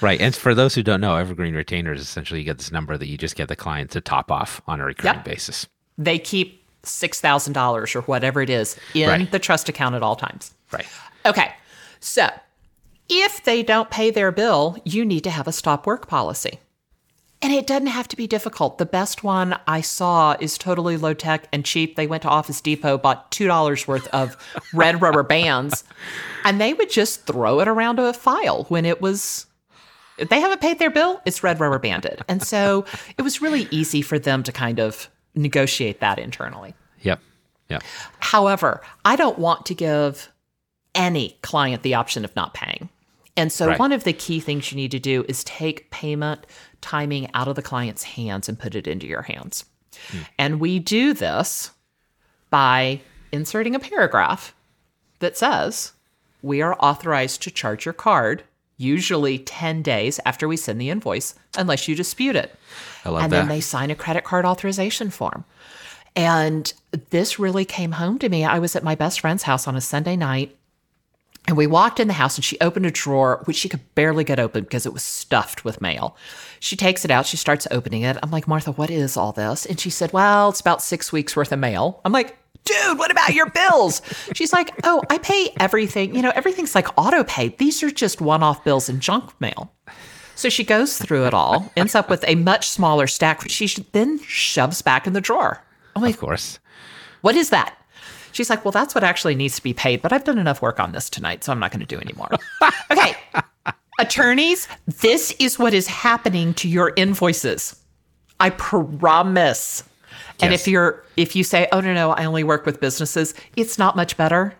Right. 0.00 0.20
And 0.20 0.34
for 0.34 0.54
those 0.54 0.74
who 0.74 0.82
don't 0.82 1.00
know, 1.00 1.16
Evergreen 1.16 1.54
Retainers 1.54 2.00
essentially 2.00 2.40
you 2.40 2.44
get 2.44 2.58
this 2.58 2.72
number 2.72 2.96
that 2.96 3.06
you 3.06 3.18
just 3.18 3.36
get 3.36 3.48
the 3.48 3.56
client 3.56 3.90
to 3.92 4.00
top 4.00 4.30
off 4.30 4.60
on 4.66 4.80
a 4.80 4.84
recurring 4.84 5.16
Yep. 5.16 5.24
basis. 5.24 5.66
they 5.98 6.18
keep 6.18 6.64
$6,000 6.84 7.94
or 7.94 8.00
whatever 8.02 8.40
it 8.40 8.48
is 8.50 8.76
in 8.94 9.08
Right. 9.08 9.30
the 9.30 9.38
trust 9.38 9.68
account 9.68 9.94
at 9.94 10.02
all 10.02 10.16
times. 10.16 10.52
Right. 10.72 10.86
Okay. 11.26 11.52
So, 12.00 12.28
if 13.08 13.44
they 13.44 13.62
don't 13.62 13.90
pay 13.90 14.10
their 14.10 14.32
bill, 14.32 14.76
you 14.84 15.04
need 15.04 15.22
to 15.24 15.30
have 15.30 15.46
a 15.46 15.52
stop 15.52 15.86
work 15.86 16.08
policy. 16.08 16.58
And 17.42 17.52
it 17.52 17.66
doesn't 17.66 17.88
have 17.88 18.06
to 18.08 18.16
be 18.16 18.28
difficult. 18.28 18.78
The 18.78 18.86
best 18.86 19.24
one 19.24 19.58
I 19.66 19.80
saw 19.80 20.36
is 20.40 20.56
totally 20.56 20.96
low 20.96 21.12
tech 21.12 21.48
and 21.52 21.64
cheap. 21.64 21.96
They 21.96 22.06
went 22.06 22.22
to 22.22 22.28
Office 22.28 22.60
Depot, 22.60 22.98
bought 22.98 23.32
$2 23.32 23.86
worth 23.88 24.06
of 24.08 24.36
red 24.72 25.02
rubber 25.02 25.24
bands, 25.24 25.82
and 26.44 26.60
they 26.60 26.72
would 26.72 26.90
just 26.90 27.26
throw 27.26 27.58
it 27.60 27.66
around 27.66 27.98
a 27.98 28.12
file 28.12 28.64
when 28.64 28.84
it 28.84 29.00
was 29.00 29.46
if 30.18 30.28
they 30.28 30.40
haven't 30.40 30.60
paid 30.60 30.78
their 30.78 30.90
bill, 30.90 31.20
it's 31.24 31.42
red 31.42 31.58
rubber 31.58 31.78
banded. 31.78 32.22
And 32.28 32.42
so 32.42 32.84
it 33.18 33.22
was 33.22 33.42
really 33.42 33.66
easy 33.70 34.02
for 34.02 34.18
them 34.18 34.42
to 34.44 34.52
kind 34.52 34.78
of 34.78 35.08
negotiate 35.34 36.00
that 36.00 36.18
internally. 36.18 36.74
Yep. 37.00 37.20
Yep. 37.70 37.82
However, 38.20 38.82
I 39.04 39.16
don't 39.16 39.38
want 39.38 39.66
to 39.66 39.74
give 39.74 40.30
any 40.94 41.38
client 41.42 41.82
the 41.82 41.94
option 41.94 42.24
of 42.24 42.36
not 42.36 42.54
paying. 42.54 42.88
And 43.36 43.50
so, 43.50 43.68
Right. 43.68 43.78
one 43.78 43.92
of 43.92 44.04
the 44.04 44.12
key 44.12 44.40
things 44.40 44.70
you 44.70 44.76
need 44.76 44.90
to 44.90 44.98
do 44.98 45.24
is 45.26 45.42
take 45.44 45.90
payment 45.90 46.46
timing 46.82 47.30
out 47.34 47.48
of 47.48 47.56
the 47.56 47.62
client's 47.62 48.02
hands 48.02 48.48
and 48.48 48.58
put 48.58 48.74
it 48.74 48.86
into 48.86 49.06
your 49.06 49.22
hands. 49.22 49.64
Hmm. 50.10 50.18
And 50.38 50.60
we 50.60 50.78
do 50.78 51.14
this 51.14 51.70
by 52.50 53.00
inserting 53.30 53.74
a 53.74 53.80
paragraph 53.80 54.54
that 55.20 55.36
says, 55.38 55.92
We 56.42 56.60
are 56.60 56.76
authorized 56.78 57.42
to 57.42 57.50
charge 57.50 57.86
your 57.86 57.94
card 57.94 58.42
usually 58.82 59.38
10 59.38 59.82
days 59.82 60.18
after 60.26 60.48
we 60.48 60.56
send 60.56 60.80
the 60.80 60.90
invoice, 60.90 61.34
unless 61.56 61.86
you 61.86 61.94
dispute 61.94 62.36
it. 62.36 62.54
I 63.04 63.10
love 63.10 63.22
and 63.22 63.32
that. 63.32 63.36
then 63.36 63.48
they 63.48 63.60
sign 63.60 63.90
a 63.90 63.94
credit 63.94 64.24
card 64.24 64.44
authorization 64.44 65.10
form. 65.10 65.44
And 66.14 66.72
this 67.10 67.38
really 67.38 67.64
came 67.64 67.92
home 67.92 68.18
to 68.18 68.28
me. 68.28 68.44
I 68.44 68.58
was 68.58 68.76
at 68.76 68.84
my 68.84 68.94
best 68.94 69.20
friend's 69.20 69.44
house 69.44 69.66
on 69.66 69.76
a 69.76 69.80
Sunday 69.80 70.16
night. 70.16 70.56
And 71.48 71.56
we 71.56 71.66
walked 71.66 71.98
in 71.98 72.06
the 72.06 72.14
house 72.14 72.36
and 72.36 72.44
she 72.44 72.58
opened 72.60 72.86
a 72.86 72.90
drawer, 72.90 73.42
which 73.46 73.56
she 73.56 73.68
could 73.68 73.94
barely 73.94 74.22
get 74.22 74.38
open 74.38 74.62
because 74.62 74.86
it 74.86 74.92
was 74.92 75.02
stuffed 75.02 75.64
with 75.64 75.80
mail. 75.80 76.16
She 76.60 76.76
takes 76.76 77.04
it 77.04 77.10
out, 77.10 77.26
she 77.26 77.36
starts 77.36 77.66
opening 77.70 78.02
it. 78.02 78.16
I'm 78.22 78.30
like, 78.30 78.46
Martha, 78.46 78.70
what 78.72 78.90
is 78.90 79.16
all 79.16 79.32
this? 79.32 79.66
And 79.66 79.78
she 79.80 79.90
said, 79.90 80.12
Well, 80.12 80.50
it's 80.50 80.60
about 80.60 80.82
six 80.82 81.12
weeks 81.12 81.34
worth 81.34 81.50
of 81.50 81.58
mail. 81.58 82.00
I'm 82.04 82.12
like, 82.12 82.38
Dude, 82.64 82.96
what 82.96 83.10
about 83.10 83.34
your 83.34 83.50
bills? 83.50 84.02
She's 84.34 84.52
like, 84.52 84.70
Oh, 84.84 85.02
I 85.10 85.18
pay 85.18 85.50
everything. 85.58 86.14
You 86.14 86.22
know, 86.22 86.32
everything's 86.36 86.76
like 86.76 86.86
auto 86.96 87.24
pay. 87.24 87.48
These 87.48 87.82
are 87.82 87.90
just 87.90 88.20
one 88.20 88.44
off 88.44 88.62
bills 88.62 88.88
and 88.88 89.00
junk 89.00 89.32
mail. 89.40 89.72
So 90.36 90.48
she 90.48 90.64
goes 90.64 90.96
through 90.96 91.26
it 91.26 91.34
all, 91.34 91.70
ends 91.76 91.94
up 91.94 92.08
with 92.08 92.24
a 92.26 92.36
much 92.36 92.70
smaller 92.70 93.06
stack, 93.06 93.42
which 93.42 93.52
she 93.52 93.66
then 93.92 94.18
shoves 94.20 94.80
back 94.80 95.06
in 95.06 95.12
the 95.12 95.20
drawer. 95.20 95.62
I'm 95.94 96.02
like, 96.02 96.14
of 96.14 96.20
course. 96.20 96.58
what 97.20 97.36
is 97.36 97.50
that? 97.50 97.76
She's 98.32 98.50
like, 98.50 98.64
well, 98.64 98.72
that's 98.72 98.94
what 98.94 99.04
actually 99.04 99.34
needs 99.34 99.56
to 99.56 99.62
be 99.62 99.72
paid, 99.74 100.02
but 100.02 100.12
I've 100.12 100.24
done 100.24 100.38
enough 100.38 100.60
work 100.62 100.80
on 100.80 100.92
this 100.92 101.08
tonight, 101.10 101.44
so 101.44 101.52
I'm 101.52 101.58
not 101.58 101.70
going 101.70 101.80
to 101.80 101.86
do 101.86 102.00
anymore. 102.00 102.30
okay. 102.90 103.14
Attorneys, 103.98 104.68
this 104.86 105.32
is 105.38 105.58
what 105.58 105.74
is 105.74 105.86
happening 105.86 106.54
to 106.54 106.68
your 106.68 106.92
invoices. 106.96 107.76
I 108.40 108.50
promise. 108.50 109.84
And 110.40 110.50
Yes. 110.50 110.62
if 110.62 110.68
you're 110.68 111.04
if 111.16 111.36
you 111.36 111.44
say, 111.44 111.68
"Oh 111.70 111.80
no, 111.80 111.94
no, 111.94 112.10
I 112.10 112.24
only 112.24 112.42
work 112.42 112.66
with 112.66 112.80
businesses," 112.80 113.34
it's 113.54 113.78
not 113.78 113.94
much 113.94 114.16
better. 114.16 114.54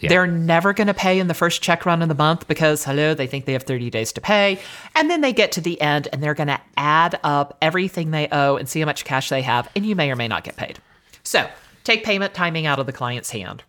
Yeah. 0.00 0.08
They're 0.08 0.26
never 0.26 0.72
going 0.72 0.88
to 0.88 0.94
pay 0.94 1.20
in 1.20 1.28
the 1.28 1.34
first 1.34 1.62
check 1.62 1.86
run 1.86 2.02
of 2.02 2.08
the 2.08 2.14
month 2.14 2.48
because 2.48 2.84
hello, 2.84 3.14
they 3.14 3.28
think 3.28 3.44
they 3.44 3.52
have 3.52 3.62
30 3.62 3.90
days 3.90 4.12
to 4.14 4.20
pay. 4.20 4.58
And 4.96 5.08
then 5.08 5.20
they 5.20 5.32
get 5.32 5.52
to 5.52 5.60
the 5.60 5.80
end 5.80 6.08
and 6.12 6.20
they're 6.20 6.34
going 6.34 6.48
to 6.48 6.60
add 6.76 7.20
up 7.22 7.56
everything 7.62 8.10
they 8.10 8.26
owe 8.32 8.56
and 8.56 8.68
see 8.68 8.80
how 8.80 8.86
much 8.86 9.04
cash 9.04 9.28
they 9.28 9.42
have 9.42 9.68
and 9.76 9.86
you 9.86 9.94
may 9.94 10.10
or 10.10 10.16
may 10.16 10.26
not 10.26 10.42
get 10.42 10.56
paid. 10.56 10.80
So, 11.22 11.48
take 11.84 12.04
payment 12.04 12.34
timing 12.34 12.66
out 12.66 12.78
of 12.78 12.86
the 12.86 12.92
client's 12.92 13.30
hand. 13.30 13.62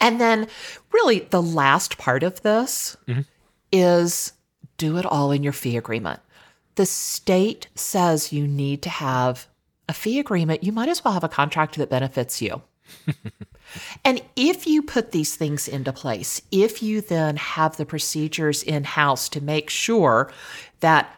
And 0.00 0.20
then 0.20 0.48
really 0.92 1.20
the 1.20 1.42
last 1.42 1.98
part 1.98 2.22
of 2.22 2.42
this 2.42 2.96
mm-hmm. 3.06 3.22
is 3.70 4.32
do 4.78 4.96
it 4.96 5.04
all 5.04 5.30
in 5.30 5.42
your 5.42 5.52
fee 5.52 5.76
agreement. 5.76 6.20
The 6.76 6.86
state 6.86 7.68
says 7.74 8.32
you 8.32 8.46
need 8.46 8.82
to 8.82 8.88
have 8.88 9.46
a 9.88 9.92
fee 9.92 10.18
agreement. 10.18 10.64
You 10.64 10.72
might 10.72 10.88
as 10.88 11.04
well 11.04 11.12
have 11.12 11.24
a 11.24 11.28
contract 11.28 11.76
that 11.76 11.90
benefits 11.90 12.40
you. 12.40 12.62
and 14.04 14.22
if 14.36 14.66
you 14.66 14.82
put 14.82 15.12
these 15.12 15.36
things 15.36 15.68
into 15.68 15.92
place, 15.92 16.40
if 16.50 16.82
you 16.82 17.00
then 17.00 17.36
have 17.36 17.76
the 17.76 17.84
procedures 17.84 18.62
in 18.62 18.84
house 18.84 19.28
to 19.30 19.40
make 19.40 19.68
sure 19.68 20.32
that 20.80 21.14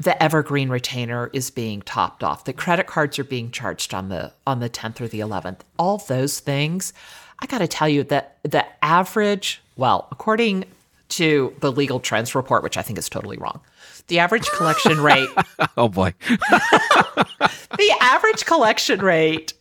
the 0.00 0.20
evergreen 0.22 0.70
retainer 0.70 1.28
is 1.34 1.50
being 1.50 1.82
topped 1.82 2.24
off, 2.24 2.44
the 2.44 2.54
credit 2.54 2.86
cards 2.86 3.18
are 3.18 3.24
being 3.24 3.50
charged 3.50 3.92
on 3.92 4.08
the 4.08 4.32
on 4.46 4.60
the 4.60 4.70
10th 4.70 5.00
or 5.00 5.08
the 5.08 5.20
11th, 5.20 5.60
all 5.78 5.98
those 5.98 6.40
things, 6.40 6.94
I 7.40 7.46
got 7.46 7.58
to 7.58 7.68
tell 7.68 7.88
you 7.88 8.04
that 8.04 8.38
the 8.42 8.64
average, 8.82 9.62
well, 9.76 10.08
according 10.10 10.64
to 11.10 11.54
the 11.60 11.70
legal 11.70 12.00
trends 12.00 12.34
report, 12.34 12.62
which 12.62 12.78
I 12.78 12.82
think 12.82 12.98
is 12.98 13.08
totally 13.10 13.36
wrong, 13.36 13.60
the 14.06 14.18
average 14.18 14.48
collection 14.50 15.00
rate 15.02 15.28
Oh 15.76 15.88
boy. 15.88 16.14
the 16.28 17.96
average 18.00 18.46
collection 18.46 19.00
rate 19.00 19.52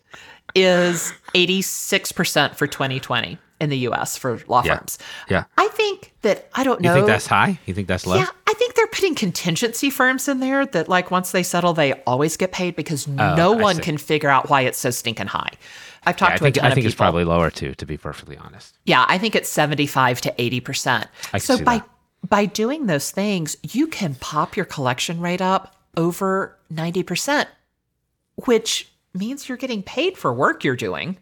is 0.56 1.14
86% 1.36 2.56
for 2.56 2.66
2020 2.66 3.38
in 3.60 3.70
the 3.70 3.78
US 3.90 4.18
for 4.18 4.40
law 4.48 4.62
Yeah. 4.64 4.78
firms. 4.78 4.98
Yeah. 5.30 5.44
I 5.58 5.68
think 5.70 6.14
that, 6.22 6.50
I 6.54 6.64
don't 6.64 6.82
know. 6.82 6.90
You 6.90 6.96
think 6.96 7.08
that's 7.08 7.28
high? 7.28 7.60
You 7.66 7.74
think 7.74 7.88
that's 7.88 8.06
low? 8.06 8.16
yeah, 8.16 8.28
I 8.48 8.54
think 8.54 8.76
they're 8.76 8.88
putting 8.88 9.16
contingency 9.16 9.90
firms 9.90 10.28
in 10.28 10.40
there 10.40 10.66
that, 10.66 10.88
like, 10.90 11.12
once 11.12 11.32
they 11.32 11.44
settle, 11.44 11.74
they 11.74 11.94
always 12.08 12.38
get 12.38 12.52
paid 12.52 12.76
because 12.76 13.08
oh, 13.08 13.12
no 13.12 13.54
Oh, 13.54 13.60
I 13.60 13.62
one 13.62 13.76
see. 13.78 13.82
can 13.84 13.98
figure 13.98 14.30
out 14.30 14.50
why 14.50 14.62
it's 14.62 14.78
so 14.80 14.90
stinking 14.92 15.28
high. 15.28 15.50
I've 16.06 16.16
Yeah, 16.16 16.18
talked 16.20 16.32
I 16.34 16.38
to 16.38 16.44
think 16.44 16.58
a 16.58 16.60
ton 16.62 16.72
I 16.72 16.76
think 16.76 16.86
it's 16.86 16.96
probably 16.96 17.24
lower 17.26 17.50
too, 17.52 17.74
to 17.76 17.86
be 17.86 17.98
perfectly 17.98 18.38
honest. 18.38 18.78
Yeah, 18.86 19.06
I 19.08 19.18
think 19.18 19.36
it's 19.36 19.50
75 19.50 20.22
to 20.22 20.32
80%. 20.38 21.08
I 21.34 21.40
can 21.40 21.40
so 21.42 21.56
see 21.58 21.64
by 21.64 21.78
that. 21.80 21.90
by 22.30 22.46
doing 22.46 22.86
those 22.86 23.12
things, 23.12 23.58
you 23.64 23.88
can 23.88 24.16
pop 24.16 24.56
your 24.56 24.66
collection 24.66 25.20
rate 25.20 25.42
up 25.42 25.76
over 25.98 26.58
90%, 26.74 27.46
which 28.46 28.90
means 29.14 29.50
you're 29.50 29.58
getting 29.58 29.84
paid 29.84 30.18
for 30.18 30.34
work 30.34 30.64
you're 30.64 30.76
doing. 30.76 31.18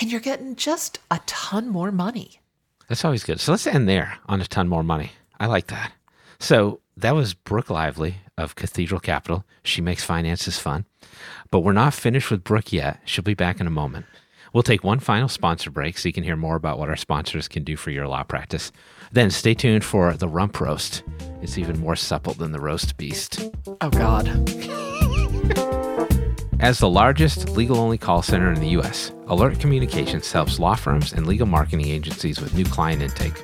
And 0.00 0.10
you're 0.10 0.20
getting 0.20 0.56
just 0.56 0.98
a 1.10 1.20
ton 1.26 1.68
more 1.68 1.92
money. 1.92 2.40
That's 2.88 3.04
always 3.04 3.22
good. 3.22 3.38
So 3.38 3.52
let's 3.52 3.66
end 3.66 3.88
there 3.88 4.18
on 4.26 4.40
a 4.40 4.46
ton 4.46 4.68
more 4.68 4.82
money. 4.82 5.12
I 5.38 5.46
like 5.46 5.68
that. 5.68 5.92
So 6.38 6.80
that 6.96 7.14
was 7.14 7.34
Brooke 7.34 7.70
Lively 7.70 8.16
of 8.36 8.56
Cathedral 8.56 9.00
Capital. 9.00 9.44
She 9.62 9.80
makes 9.80 10.02
finances 10.02 10.58
fun. 10.58 10.86
But 11.50 11.60
we're 11.60 11.72
not 11.72 11.94
finished 11.94 12.30
with 12.30 12.44
Brooke 12.44 12.72
yet. 12.72 13.00
She'll 13.04 13.22
be 13.22 13.34
back 13.34 13.60
in 13.60 13.66
a 13.66 13.70
moment. 13.70 14.06
We'll 14.52 14.62
take 14.64 14.82
one 14.82 14.98
final 14.98 15.28
sponsor 15.28 15.70
break 15.70 15.96
so 15.96 16.08
you 16.08 16.12
can 16.12 16.24
hear 16.24 16.36
more 16.36 16.56
about 16.56 16.78
what 16.78 16.88
our 16.88 16.96
sponsors 16.96 17.46
can 17.46 17.62
do 17.62 17.76
for 17.76 17.90
your 17.90 18.08
law 18.08 18.24
practice. 18.24 18.72
Then 19.12 19.30
stay 19.30 19.54
tuned 19.54 19.84
for 19.84 20.12
the 20.14 20.28
rump 20.28 20.60
roast. 20.60 21.04
It's 21.40 21.58
even 21.58 21.78
more 21.78 21.96
supple 21.96 22.34
than 22.34 22.52
the 22.52 22.60
roast 22.60 22.96
beast. 22.96 23.48
Oh 23.80 23.90
God. 23.90 24.26
As 26.70 26.78
the 26.78 26.88
largest 26.88 27.48
legal 27.48 27.78
only 27.78 27.98
call 27.98 28.22
center 28.22 28.52
in 28.52 28.60
the 28.60 28.68
U.S., 28.78 29.10
Alert 29.26 29.58
Communications 29.58 30.30
helps 30.30 30.60
law 30.60 30.76
firms 30.76 31.12
and 31.12 31.26
legal 31.26 31.48
marketing 31.48 31.88
agencies 31.88 32.40
with 32.40 32.54
new 32.54 32.64
client 32.64 33.02
intake. 33.02 33.42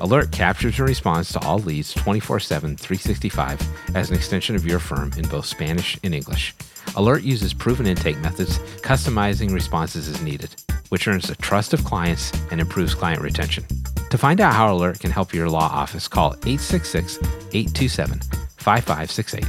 Alert 0.00 0.32
captures 0.32 0.80
and 0.80 0.88
responds 0.88 1.32
to 1.32 1.38
all 1.46 1.60
leads 1.60 1.94
24 1.94 2.40
7, 2.40 2.76
365 2.76 3.94
as 3.94 4.10
an 4.10 4.16
extension 4.16 4.56
of 4.56 4.66
your 4.66 4.80
firm 4.80 5.12
in 5.16 5.22
both 5.28 5.46
Spanish 5.46 5.96
and 6.02 6.12
English. 6.12 6.52
Alert 6.96 7.22
uses 7.22 7.54
proven 7.54 7.86
intake 7.86 8.18
methods, 8.18 8.58
customizing 8.82 9.54
responses 9.54 10.08
as 10.08 10.20
needed, 10.20 10.60
which 10.88 11.06
earns 11.06 11.28
the 11.28 11.36
trust 11.36 11.74
of 11.74 11.84
clients 11.84 12.32
and 12.50 12.60
improves 12.60 12.92
client 12.92 13.22
retention. 13.22 13.64
To 14.10 14.18
find 14.18 14.40
out 14.40 14.52
how 14.52 14.74
Alert 14.74 14.98
can 14.98 15.12
help 15.12 15.32
your 15.32 15.48
law 15.48 15.70
office, 15.70 16.08
call 16.08 16.32
866 16.44 17.18
827 17.52 18.18
5568 18.56 19.44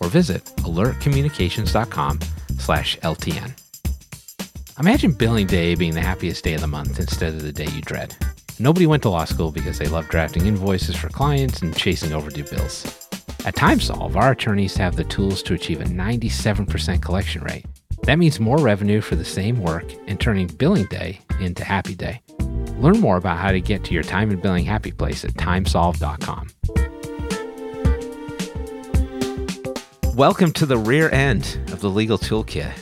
or 0.00 0.08
visit 0.08 0.42
alertcommunications.com 0.64 2.20
slash 2.60 2.98
LTN. 2.98 3.52
Imagine 4.78 5.12
billing 5.12 5.46
day 5.46 5.74
being 5.74 5.94
the 5.94 6.00
happiest 6.00 6.44
day 6.44 6.54
of 6.54 6.60
the 6.60 6.66
month 6.66 6.98
instead 6.98 7.34
of 7.34 7.42
the 7.42 7.52
day 7.52 7.66
you 7.66 7.82
dread. 7.82 8.16
Nobody 8.58 8.86
went 8.86 9.02
to 9.04 9.10
law 9.10 9.24
school 9.24 9.50
because 9.50 9.78
they 9.78 9.88
love 9.88 10.08
drafting 10.08 10.46
invoices 10.46 10.96
for 10.96 11.08
clients 11.08 11.62
and 11.62 11.76
chasing 11.76 12.12
overdue 12.12 12.44
bills. 12.44 12.84
At 13.46 13.56
TimeSolve, 13.56 14.16
our 14.16 14.32
attorneys 14.32 14.76
have 14.76 14.96
the 14.96 15.04
tools 15.04 15.42
to 15.44 15.54
achieve 15.54 15.80
a 15.80 15.84
97% 15.84 17.02
collection 17.02 17.42
rate. 17.42 17.64
That 18.04 18.18
means 18.18 18.40
more 18.40 18.58
revenue 18.58 19.00
for 19.00 19.16
the 19.16 19.24
same 19.24 19.60
work 19.60 19.92
and 20.06 20.20
turning 20.20 20.46
billing 20.46 20.86
day 20.86 21.20
into 21.40 21.64
happy 21.64 21.94
day. 21.94 22.20
Learn 22.78 23.00
more 23.00 23.16
about 23.16 23.38
how 23.38 23.52
to 23.52 23.60
get 23.60 23.84
to 23.84 23.94
your 23.94 24.02
time 24.02 24.30
and 24.30 24.40
billing 24.40 24.64
happy 24.64 24.92
place 24.92 25.24
at 25.24 25.32
timesolve.com. 25.32 26.48
Welcome 30.20 30.52
to 30.52 30.66
the 30.66 30.76
rear 30.76 31.08
end 31.08 31.58
of 31.72 31.80
the 31.80 31.88
legal 31.88 32.18
toolkit. 32.18 32.74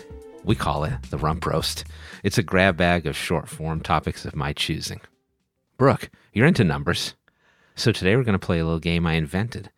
We 0.42 0.56
call 0.56 0.82
it 0.82 0.94
the 1.10 1.18
rump 1.18 1.46
roast. 1.46 1.84
It's 2.24 2.36
a 2.36 2.42
grab 2.42 2.76
bag 2.76 3.06
of 3.06 3.16
short 3.16 3.48
form 3.48 3.80
topics 3.80 4.24
of 4.24 4.34
my 4.34 4.52
choosing. 4.52 5.00
Brooke, 5.76 6.10
you're 6.32 6.48
into 6.48 6.64
numbers. 6.64 7.14
So 7.76 7.92
today 7.92 8.16
we're 8.16 8.24
going 8.24 8.32
to 8.32 8.44
play 8.44 8.58
a 8.58 8.64
little 8.64 8.80
game 8.80 9.06
I 9.06 9.12
invented. 9.12 9.70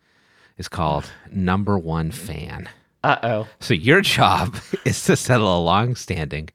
It's 0.57 0.67
called 0.67 1.11
Number 1.31 1.77
One 1.77 2.09
Fan. 2.09 2.67
Uh 3.03 3.17
oh. 3.21 3.47
So 3.59 3.75
your 3.75 4.01
job 4.01 4.57
is 4.83 5.03
to 5.03 5.15
settle 5.15 5.55
a 5.55 5.61
long 5.61 5.93
standing, 5.93 6.49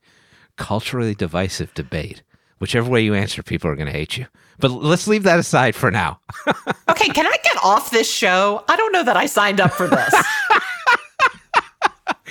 culturally 0.56 1.14
divisive 1.14 1.72
debate. 1.74 2.24
Whichever 2.58 2.90
way 2.90 3.02
you 3.02 3.14
answer, 3.14 3.44
people 3.44 3.70
are 3.70 3.76
going 3.76 3.86
to 3.86 3.92
hate 3.92 4.16
you. 4.16 4.26
But 4.58 4.72
let's 4.72 5.06
leave 5.06 5.22
that 5.22 5.38
aside 5.38 5.76
for 5.76 5.92
now. 5.92 6.18
Okay, 6.88 7.08
can 7.08 7.26
I 7.26 7.36
get 7.44 7.62
off 7.62 7.90
this 7.90 8.10
show? 8.10 8.64
I 8.68 8.76
don't 8.76 8.90
know 8.90 9.02
that 9.02 9.18
I 9.18 9.26
signed 9.26 9.60
up 9.60 9.72
for 9.72 9.86
this. 9.86 10.14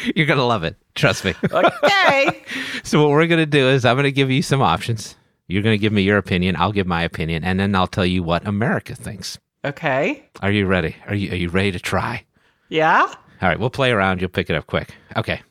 You're 0.15 0.26
going 0.26 0.39
to 0.39 0.46
love 0.46 0.63
it. 0.63 0.76
Trust 0.96 1.26
me. 1.26 1.34
Okay. 1.52 2.41
So 2.84 3.02
what 3.02 3.10
we're 3.10 3.26
gonna 3.26 3.48
do 3.48 3.68
is 3.68 3.84
I'm 3.84 3.96
gonna 3.96 4.12
give 4.12 4.30
you 4.30 4.44
some 4.44 4.62
options. 4.62 5.15
You're 5.48 5.63
gonna 5.63 5.78
give 5.80 5.91
me 5.91 6.04
your 6.04 6.20
opinion. 6.20 6.56
I'll 6.56 6.72
give 6.72 6.86
my 6.86 7.02
opinion, 7.02 7.44
and 7.44 7.60
then 7.60 7.74
I'll 7.74 7.88
tell 7.88 8.06
you 8.06 8.22
what 8.22 8.46
America 8.48 8.94
thinks. 8.94 9.39
Okay. 9.65 10.30
Are 10.41 10.52
you 10.52 10.68
ready? 10.68 10.96
Are 11.08 11.15
you 11.15 11.32
Are 11.32 11.36
you 11.36 11.50
ready 11.50 11.72
to 11.72 11.80
try? 11.80 12.24
Yeah. 12.70 13.12
All 13.41 13.50
right, 13.50 13.60
we'll 13.60 13.72
play 13.72 13.91
around. 13.91 14.22
You'll 14.22 14.30
pick 14.30 14.52
it 14.52 14.56
up 14.56 14.68
quick. 14.68 14.94
Okay, 15.18 15.41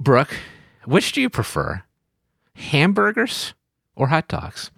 Brooke, 0.00 0.34
which 0.86 1.12
do 1.12 1.20
you 1.20 1.28
prefer, 1.28 1.82
hamburgers 2.56 3.52
or 3.94 4.08
hot 4.08 4.28
dogs? 4.28 4.70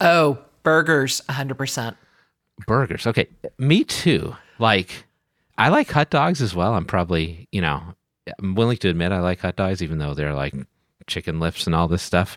Oh, 0.00 0.38
burgers, 0.64 1.20
100%. 1.28 1.94
Burgers. 2.66 3.06
Okay, 3.06 3.28
me 3.58 3.84
too. 3.84 4.34
Like, 4.58 5.04
I 5.56 5.68
like 5.68 5.90
hot 5.90 6.10
dogs 6.10 6.42
as 6.42 6.54
well. 6.54 6.74
I'm 6.74 6.84
probably, 6.84 7.48
you 7.52 7.60
know, 7.60 7.82
I'm 8.38 8.54
willing 8.54 8.76
to 8.78 8.88
admit 8.88 9.12
I 9.12 9.20
like 9.20 9.40
hot 9.40 9.56
dogs, 9.56 9.82
even 9.82 9.98
though 9.98 10.14
they're 10.14 10.34
like 10.34 10.54
chicken 11.06 11.40
lips 11.40 11.66
and 11.66 11.74
all 11.74 11.88
this 11.88 12.02
stuff. 12.02 12.36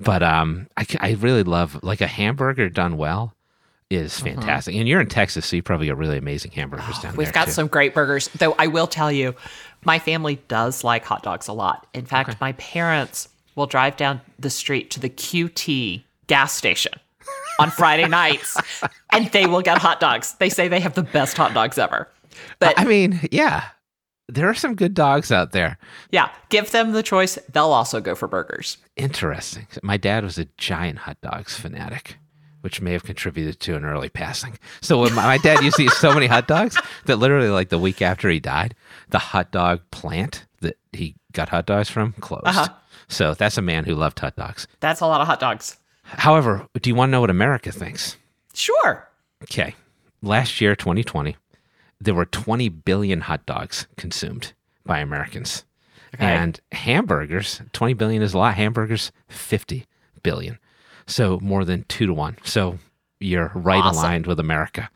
But 0.00 0.22
um, 0.22 0.68
I, 0.76 0.86
I 1.00 1.12
really 1.12 1.42
love 1.42 1.82
like 1.82 2.00
a 2.00 2.06
hamburger 2.06 2.68
done 2.68 2.96
well 2.96 3.34
is 3.90 4.18
fantastic. 4.18 4.74
And 4.74 4.88
you're 4.88 5.00
in 5.00 5.08
Texas, 5.08 5.46
so 5.46 5.56
you 5.56 5.62
probably 5.62 5.86
get 5.86 5.96
really 5.96 6.16
amazing 6.16 6.52
hamburgers 6.52 6.98
down 7.00 7.12
there. 7.12 7.18
We've 7.18 7.32
got 7.32 7.46
too. 7.46 7.52
some 7.52 7.66
great 7.66 7.92
burgers, 7.92 8.28
though 8.28 8.54
I 8.58 8.68
will 8.68 8.86
tell 8.86 9.12
you, 9.12 9.34
my 9.84 9.98
family 9.98 10.36
does 10.48 10.82
like 10.82 11.04
hot 11.04 11.22
dogs 11.22 11.48
a 11.48 11.52
lot. 11.52 11.86
In 11.92 12.06
fact, 12.06 12.40
my 12.40 12.52
parents 12.52 13.28
will 13.54 13.66
drive 13.66 13.96
down 13.96 14.20
the 14.38 14.48
street 14.50 14.90
to 14.92 15.00
the 15.00 15.10
QT 15.10 16.02
gas 16.26 16.54
station 16.54 16.94
on 17.58 17.70
Friday 17.70 18.08
nights 18.08 18.56
and 19.10 19.26
they 19.28 19.46
will 19.46 19.62
get 19.62 19.78
hot 19.78 20.00
dogs. 20.00 20.34
They 20.38 20.48
say 20.48 20.68
they 20.68 20.80
have 20.80 20.94
the 20.94 21.02
best 21.02 21.36
hot 21.36 21.52
dogs 21.52 21.76
ever. 21.76 22.08
But 22.58 22.78
I 22.78 22.84
mean, 22.84 23.28
yeah, 23.30 23.64
there 24.34 24.48
are 24.48 24.54
some 24.54 24.74
good 24.74 24.94
dogs 24.94 25.30
out 25.30 25.52
there. 25.52 25.78
yeah, 26.10 26.30
give 26.48 26.70
them 26.70 26.92
the 26.92 27.02
choice. 27.02 27.38
They'll 27.52 27.72
also 27.72 28.00
go 28.00 28.14
for 28.14 28.28
burgers. 28.28 28.78
Interesting. 28.96 29.66
My 29.82 29.96
dad 29.96 30.24
was 30.24 30.38
a 30.38 30.46
giant 30.56 30.98
hot 31.00 31.20
dogs 31.20 31.56
fanatic, 31.56 32.16
which 32.62 32.80
may 32.80 32.92
have 32.92 33.04
contributed 33.04 33.60
to 33.60 33.76
an 33.76 33.84
early 33.84 34.08
passing. 34.08 34.58
So 34.80 35.00
when 35.00 35.14
my, 35.14 35.24
my 35.24 35.38
dad 35.38 35.62
used 35.62 35.76
to 35.76 35.84
eat 35.84 35.90
so 35.92 36.12
many 36.12 36.26
hot 36.26 36.48
dogs 36.48 36.78
that 37.06 37.16
literally, 37.16 37.48
like 37.48 37.68
the 37.68 37.78
week 37.78 38.02
after 38.02 38.28
he 38.28 38.40
died, 38.40 38.74
the 39.10 39.18
hot 39.18 39.52
dog 39.52 39.80
plant 39.90 40.46
that 40.60 40.76
he 40.92 41.16
got 41.32 41.48
hot 41.50 41.66
dogs 41.66 41.88
from 41.88 42.12
closed. 42.14 42.46
Uh-huh. 42.46 42.68
So 43.08 43.34
that's 43.34 43.58
a 43.58 43.62
man 43.62 43.84
who 43.84 43.94
loved 43.94 44.18
hot 44.18 44.36
dogs. 44.36 44.66
That's 44.80 45.00
a 45.00 45.06
lot 45.06 45.20
of 45.20 45.26
hot 45.26 45.40
dogs. 45.40 45.76
However, 46.04 46.66
do 46.80 46.90
you 46.90 46.94
want 46.94 47.10
to 47.10 47.12
know 47.12 47.20
what 47.20 47.30
America 47.30 47.70
thinks? 47.72 48.16
Sure. 48.54 49.08
Okay. 49.44 49.74
Last 50.22 50.60
year, 50.60 50.76
2020, 50.76 51.36
there 52.04 52.14
were 52.14 52.24
20 52.26 52.68
billion 52.68 53.22
hot 53.22 53.46
dogs 53.46 53.86
consumed 53.96 54.52
by 54.84 54.98
Americans. 54.98 55.64
Okay. 56.14 56.24
And 56.26 56.60
hamburgers, 56.72 57.62
20 57.72 57.94
billion 57.94 58.22
is 58.22 58.34
a 58.34 58.38
lot. 58.38 58.54
Hamburgers, 58.54 59.12
50 59.28 59.86
billion. 60.22 60.58
So 61.06 61.38
more 61.40 61.64
than 61.64 61.84
two 61.88 62.06
to 62.06 62.12
one. 62.14 62.36
So 62.44 62.78
you're 63.18 63.50
right 63.54 63.82
Awesome. 63.82 63.98
aligned 63.98 64.26
with 64.26 64.38
America. 64.40 64.90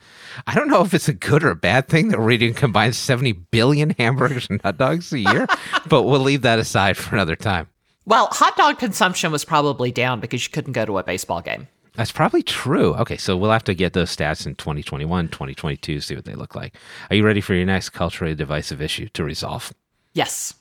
I 0.46 0.54
don't 0.54 0.68
know 0.68 0.82
if 0.82 0.92
it's 0.92 1.08
a 1.08 1.14
good 1.14 1.42
or 1.44 1.50
a 1.50 1.56
bad 1.56 1.88
thing 1.88 2.08
that 2.08 2.18
we're 2.18 2.32
eating 2.32 2.54
combined 2.54 2.94
70 2.96 3.32
billion 3.32 3.90
hamburgers 3.90 4.48
and 4.50 4.60
hot 4.62 4.76
dogs 4.78 5.12
a 5.12 5.18
year, 5.20 5.46
but 5.88 6.02
we'll 6.02 6.20
leave 6.20 6.42
that 6.42 6.58
aside 6.58 6.96
for 6.96 7.14
another 7.14 7.36
time. 7.36 7.68
Well, 8.04 8.28
hot 8.32 8.56
dog 8.56 8.78
consumption 8.78 9.32
was 9.32 9.44
probably 9.44 9.90
down 9.90 10.20
because 10.20 10.44
you 10.44 10.50
couldn't 10.50 10.74
go 10.74 10.84
to 10.84 10.98
a 10.98 11.02
baseball 11.02 11.40
game. 11.40 11.66
That's 11.96 12.12
probably 12.12 12.42
true. 12.42 12.94
Okay, 12.94 13.16
so 13.16 13.36
we'll 13.36 13.50
have 13.50 13.64
to 13.64 13.74
get 13.74 13.94
those 13.94 14.14
stats 14.14 14.46
in 14.46 14.54
2021, 14.56 15.28
2022, 15.28 16.00
see 16.00 16.14
what 16.14 16.24
they 16.24 16.34
look 16.34 16.54
like. 16.54 16.74
Are 17.10 17.16
you 17.16 17.24
ready 17.24 17.40
for 17.40 17.54
your 17.54 17.66
next 17.66 17.90
culturally 17.90 18.34
divisive 18.34 18.82
issue 18.82 19.08
to 19.14 19.24
resolve? 19.24 19.72
Yes. 20.12 20.54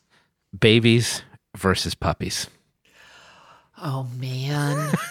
Babies 0.58 1.24
versus 1.56 1.96
puppies. 1.96 2.48
Oh, 3.82 4.08
man. 4.18 4.94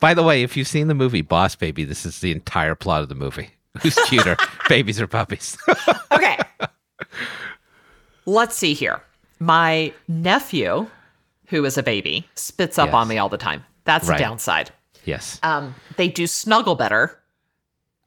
By 0.00 0.14
the 0.14 0.22
way, 0.22 0.42
if 0.42 0.56
you've 0.56 0.68
seen 0.68 0.88
the 0.88 0.94
movie 0.94 1.22
Boss 1.22 1.54
Baby, 1.54 1.84
this 1.84 2.04
is 2.04 2.20
the 2.20 2.30
entire 2.30 2.74
plot 2.74 3.02
of 3.02 3.08
the 3.08 3.14
movie. 3.14 3.50
Who's 3.82 3.94
cuter, 4.06 4.36
babies 4.68 5.00
or 5.00 5.06
puppies? 5.06 5.56
okay. 6.12 6.38
Let's 8.26 8.56
see 8.56 8.74
here. 8.74 9.00
My 9.38 9.92
nephew, 10.08 10.88
who 11.48 11.64
is 11.64 11.76
a 11.78 11.82
baby, 11.82 12.28
spits 12.34 12.78
up 12.78 12.88
Yes. 12.88 12.94
on 12.94 13.08
me 13.08 13.18
all 13.18 13.28
the 13.28 13.38
time. 13.38 13.64
That's 13.84 14.06
Right. 14.08 14.18
the 14.18 14.24
downside. 14.24 14.70
yes. 15.04 15.38
Um, 15.42 15.74
they 15.96 16.08
do 16.08 16.26
snuggle 16.26 16.74
better. 16.74 17.18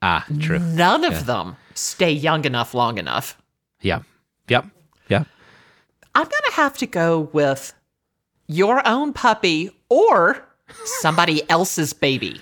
Ah, 0.00 0.24
true. 0.40 0.58
None 0.58 1.04
of 1.04 1.26
them 1.26 1.56
stay 1.74 2.10
young 2.12 2.44
enough 2.44 2.74
long 2.74 2.98
enough. 2.98 3.36
Yep. 3.80 4.02
Yep. 4.48 4.66
Yep. 5.08 5.26
I'm 6.14 6.22
going 6.24 6.42
to 6.46 6.52
have 6.54 6.76
to 6.78 6.86
go 6.86 7.30
with 7.32 7.72
your 8.46 8.86
own 8.86 9.12
puppy 9.12 9.70
or 9.88 10.44
somebody 11.00 11.48
else's 11.50 11.92
baby. 11.92 12.40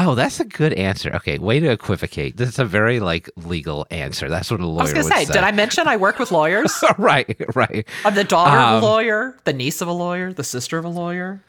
Oh, 0.00 0.14
that's 0.14 0.38
a 0.38 0.44
good 0.44 0.74
answer. 0.74 1.10
Okay, 1.16 1.38
way 1.38 1.58
to 1.58 1.70
equivocate. 1.70 2.36
This 2.36 2.50
is 2.50 2.58
a 2.60 2.64
very 2.64 3.00
like 3.00 3.28
legal 3.36 3.84
answer. 3.90 4.28
That's 4.28 4.48
what 4.50 4.60
a 4.60 4.66
lawyer 4.66 4.80
I 4.80 4.82
was 4.84 4.92
going 4.92 5.04
would 5.06 5.10
to 5.12 5.18
say, 5.18 5.24
say. 5.24 5.32
did 5.32 5.42
I 5.42 5.50
mention 5.50 5.88
I 5.88 5.96
work 5.96 6.18
with 6.20 6.30
lawyers? 6.30 6.84
right, 6.98 7.36
right. 7.56 7.84
I'm 8.04 8.14
the 8.14 8.22
daughter 8.24 8.56
of 8.56 8.76
Um, 8.78 8.82
a 8.82 8.86
lawyer, 8.86 9.36
the 9.44 9.52
niece 9.52 9.80
of 9.80 9.88
a 9.88 9.92
lawyer, 9.92 10.32
the 10.32 10.44
sister 10.44 10.78
of 10.78 10.84
a 10.84 10.88
lawyer. 10.88 11.42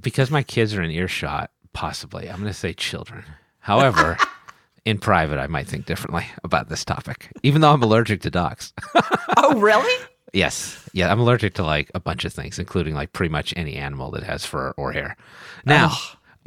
because 0.00 0.30
my 0.30 0.42
kids 0.44 0.74
are 0.74 0.82
in 0.82 0.90
earshot, 0.92 1.50
possibly. 1.72 2.28
I'm 2.28 2.36
going 2.36 2.46
to 2.52 2.54
say 2.54 2.72
children. 2.72 3.24
However, 3.60 4.16
in 4.84 4.98
private, 4.98 5.38
I 5.40 5.46
might 5.48 5.66
think 5.66 5.84
differently 5.86 6.26
about 6.44 6.68
this 6.68 6.84
topic, 6.84 7.30
even 7.42 7.62
though 7.62 7.72
I'm 7.72 7.82
allergic 7.82 8.20
to 8.22 8.30
dogs. 8.30 8.72
Oh, 9.40 9.58
really? 9.60 10.04
yes. 10.32 10.88
Yeah, 10.92 11.10
I'm 11.12 11.20
allergic 11.20 11.54
to 11.54 11.62
like 11.64 11.90
a 11.94 12.00
bunch 12.00 12.24
of 12.24 12.32
things, 12.32 12.58
including 12.58 12.94
like 12.94 13.12
pretty 13.12 13.30
much 13.30 13.54
any 13.56 13.76
animal 13.76 14.10
that 14.12 14.24
has 14.24 14.44
fur 14.44 14.72
or 14.76 14.92
hair. 14.92 15.16
Now, 15.64 15.92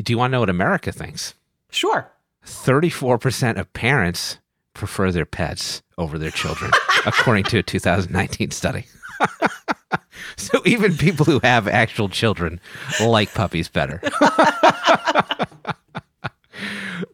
do 0.02 0.12
you 0.14 0.18
want 0.18 0.32
to 0.32 0.34
know 0.34 0.40
what 0.42 0.50
America 0.50 0.92
thinks? 0.92 1.34
Sure. 1.72 2.12
34% 2.46 3.58
of 3.60 3.72
parents 3.74 4.40
prefer 4.74 5.12
their 5.12 5.26
pets 5.26 5.82
over 5.98 6.18
their 6.18 6.32
children, 6.32 6.72
according 7.06 7.44
to 7.46 7.58
a 7.60 7.64
2019 7.64 8.52
study. 8.52 8.86
so 10.38 10.62
even 10.66 10.96
people 10.96 11.26
who 11.26 11.40
have 11.44 11.68
actual 11.68 12.10
children 12.10 12.60
like 13.02 13.34
puppies 13.34 13.68
better. 13.70 14.02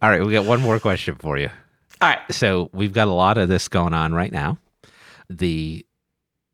All 0.02 0.10
right, 0.12 0.24
we 0.24 0.32
got 0.34 0.46
one 0.46 0.62
more 0.62 0.80
question 0.80 1.16
for 1.16 1.38
you. 1.38 1.50
All 2.02 2.10
right. 2.10 2.20
So 2.30 2.70
we've 2.74 2.94
got 2.94 3.08
a 3.08 3.14
lot 3.14 3.38
of 3.38 3.50
this 3.50 3.68
going 3.68 3.94
on 3.94 4.14
right 4.14 4.32
now. 4.32 4.60
The 5.30 5.86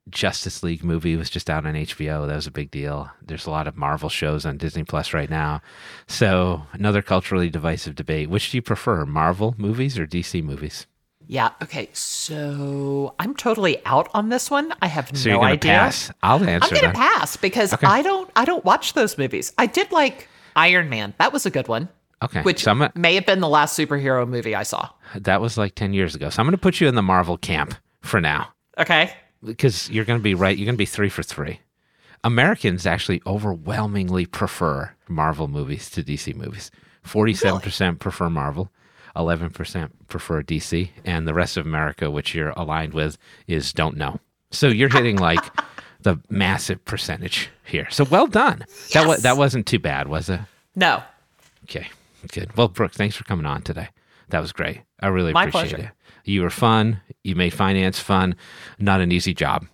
Justice 0.09 0.63
League 0.63 0.83
movie 0.83 1.15
was 1.15 1.29
just 1.29 1.49
out 1.49 1.65
on 1.65 1.73
HBO. 1.75 2.27
That 2.27 2.35
was 2.35 2.47
a 2.47 2.51
big 2.51 2.71
deal. 2.71 3.09
There's 3.25 3.45
a 3.45 3.49
lot 3.51 3.67
of 3.67 3.77
Marvel 3.77 4.09
shows 4.09 4.45
on 4.45 4.57
Disney 4.57 4.83
Plus 4.83 5.13
right 5.13 5.29
now. 5.29 5.61
So 6.07 6.63
another 6.73 7.01
culturally 7.01 7.49
divisive 7.49 7.95
debate. 7.95 8.29
Which 8.29 8.51
do 8.51 8.57
you 8.57 8.61
prefer, 8.61 9.05
Marvel 9.05 9.55
movies 9.57 9.97
or 9.97 10.05
DC 10.05 10.43
movies? 10.43 10.87
Yeah. 11.25 11.51
Okay. 11.61 11.89
So 11.93 13.15
I'm 13.17 13.33
totally 13.33 13.83
out 13.85 14.09
on 14.13 14.27
this 14.29 14.51
one. 14.51 14.73
I 14.81 14.87
have 14.87 15.09
So 15.17 15.29
no 15.29 15.35
you're 15.35 15.39
gonna 15.41 15.53
idea. 15.53 15.71
pass. 15.71 16.11
I'll 16.21 16.37
I'm 16.39 16.59
gonna 16.59 16.81
that. 16.81 16.93
pass 16.95 17.37
because 17.37 17.73
I 17.81 18.01
don't. 18.01 18.29
I 18.35 18.43
don't 18.45 18.65
watch 18.65 18.93
those 18.93 19.17
movies. 19.17 19.53
I 19.57 19.65
did 19.67 19.91
like 19.93 20.27
Iron 20.57 20.89
Man. 20.89 21.13
That 21.19 21.31
was 21.31 21.45
a 21.45 21.49
good 21.49 21.69
one. 21.69 21.87
Okay. 22.21 22.41
Which 22.41 22.63
so 22.63 22.71
I'm 22.71 22.89
may 22.95 23.15
have 23.15 23.25
been 23.25 23.39
the 23.39 23.47
last 23.49 23.77
superhero 23.77 24.27
movie 24.27 24.53
I 24.55 24.63
saw. 24.63 24.89
that 25.15 25.39
was 25.41 25.57
like 25.57 25.75
10 25.75 25.93
years 25.93 26.13
ago. 26.15 26.29
So 26.29 26.41
I'm 26.41 26.45
going 26.45 26.51
to 26.53 26.57
put 26.61 26.79
you 26.79 26.87
in 26.87 26.95
the 26.95 27.01
Marvel 27.01 27.37
camp 27.37 27.75
for 28.01 28.21
now. 28.21 28.49
Okay. 28.77 29.11
Because 29.43 29.89
you're 29.89 30.05
going 30.05 30.19
to 30.19 30.23
be 30.23 30.33
right. 30.35 30.57
You're 30.57 30.65
going 30.65 30.75
to 30.75 30.77
be 30.77 30.85
three 30.85 31.09
for 31.09 31.23
three. 31.23 31.59
Americans 32.23 32.85
actually 32.85 33.21
overwhelmingly 33.25 34.25
prefer 34.25 34.91
Marvel 35.07 35.47
movies 35.47 35.89
to 35.91 36.03
DC 36.03 36.35
movies. 36.35 36.71
Forty-seven 37.03 37.59
percent 37.59 37.99
prefer 37.99 38.29
Marvel, 38.29 38.71
eleven 39.15 39.49
percent 39.49 40.07
prefer 40.07 40.41
DC, 40.41 40.89
and 41.03 41.27
the 41.27 41.33
rest 41.33 41.57
of 41.57 41.65
America, 41.65 42.09
which 42.09 42.33
you're 42.33 42.51
aligned 42.51 42.93
with, 42.93 43.17
is 43.47 43.73
don't 43.73 43.97
know. 43.97 44.19
So 44.51 44.67
you're 44.67 44.89
hitting 44.93 45.17
like 45.17 45.43
the 46.01 46.17
massive 46.29 46.83
percentage 46.85 47.49
here. 47.65 47.87
So 47.89 48.05
well 48.05 48.27
done. 48.27 48.65
That 48.93 49.05
was 49.07 49.17
Yes. 49.17 49.23
that 49.23 49.37
wasn't 49.37 49.65
too 49.67 49.79
bad, 49.79 50.07
was 50.07 50.29
it? 50.29 50.39
No. 50.75 51.03
Okay, 51.65 51.87
good. 52.31 52.55
Well, 52.55 52.69
Brooke, 52.69 52.93
thanks 52.93 53.15
for 53.17 53.23
coming 53.25 53.45
on 53.45 53.61
today. 53.63 53.89
That 54.29 54.39
was 54.39 54.53
great. 54.53 54.81
I 55.01 55.07
really 55.07 55.33
My 55.33 55.43
appreciate 55.43 55.69
pleasure. 55.75 55.83
it. 55.87 55.91
You 56.23 56.41
were 56.41 56.49
fun. 56.49 57.01
You 57.23 57.35
made 57.35 57.53
finance 57.53 57.99
fun. 57.99 58.35
Not 58.79 59.01
an 59.01 59.11
easy 59.11 59.33
job. 59.33 59.65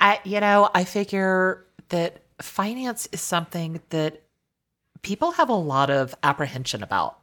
I. 0.00 0.20
You 0.24 0.40
know. 0.40 0.70
I 0.74 0.84
figure 0.84 1.64
that 1.88 2.22
finance 2.40 3.08
is 3.12 3.20
something 3.20 3.80
that 3.90 4.22
people 5.02 5.32
have 5.32 5.48
a 5.48 5.54
lot 5.54 5.90
of 5.90 6.14
apprehension 6.22 6.82
about. 6.82 7.18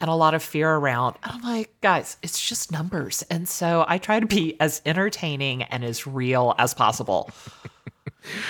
And 0.00 0.08
a 0.08 0.14
lot 0.14 0.32
of 0.32 0.44
fear 0.44 0.70
around. 0.70 1.16
And 1.24 1.32
I'm 1.32 1.42
like, 1.42 1.74
guys, 1.80 2.18
it's 2.22 2.40
just 2.40 2.70
numbers. 2.70 3.24
And 3.30 3.48
so 3.48 3.84
I 3.88 3.98
try 3.98 4.20
to 4.20 4.26
be 4.26 4.54
as 4.60 4.80
entertaining 4.86 5.64
and 5.64 5.84
as 5.84 6.06
real 6.06 6.54
as 6.56 6.72
possible. 6.72 7.30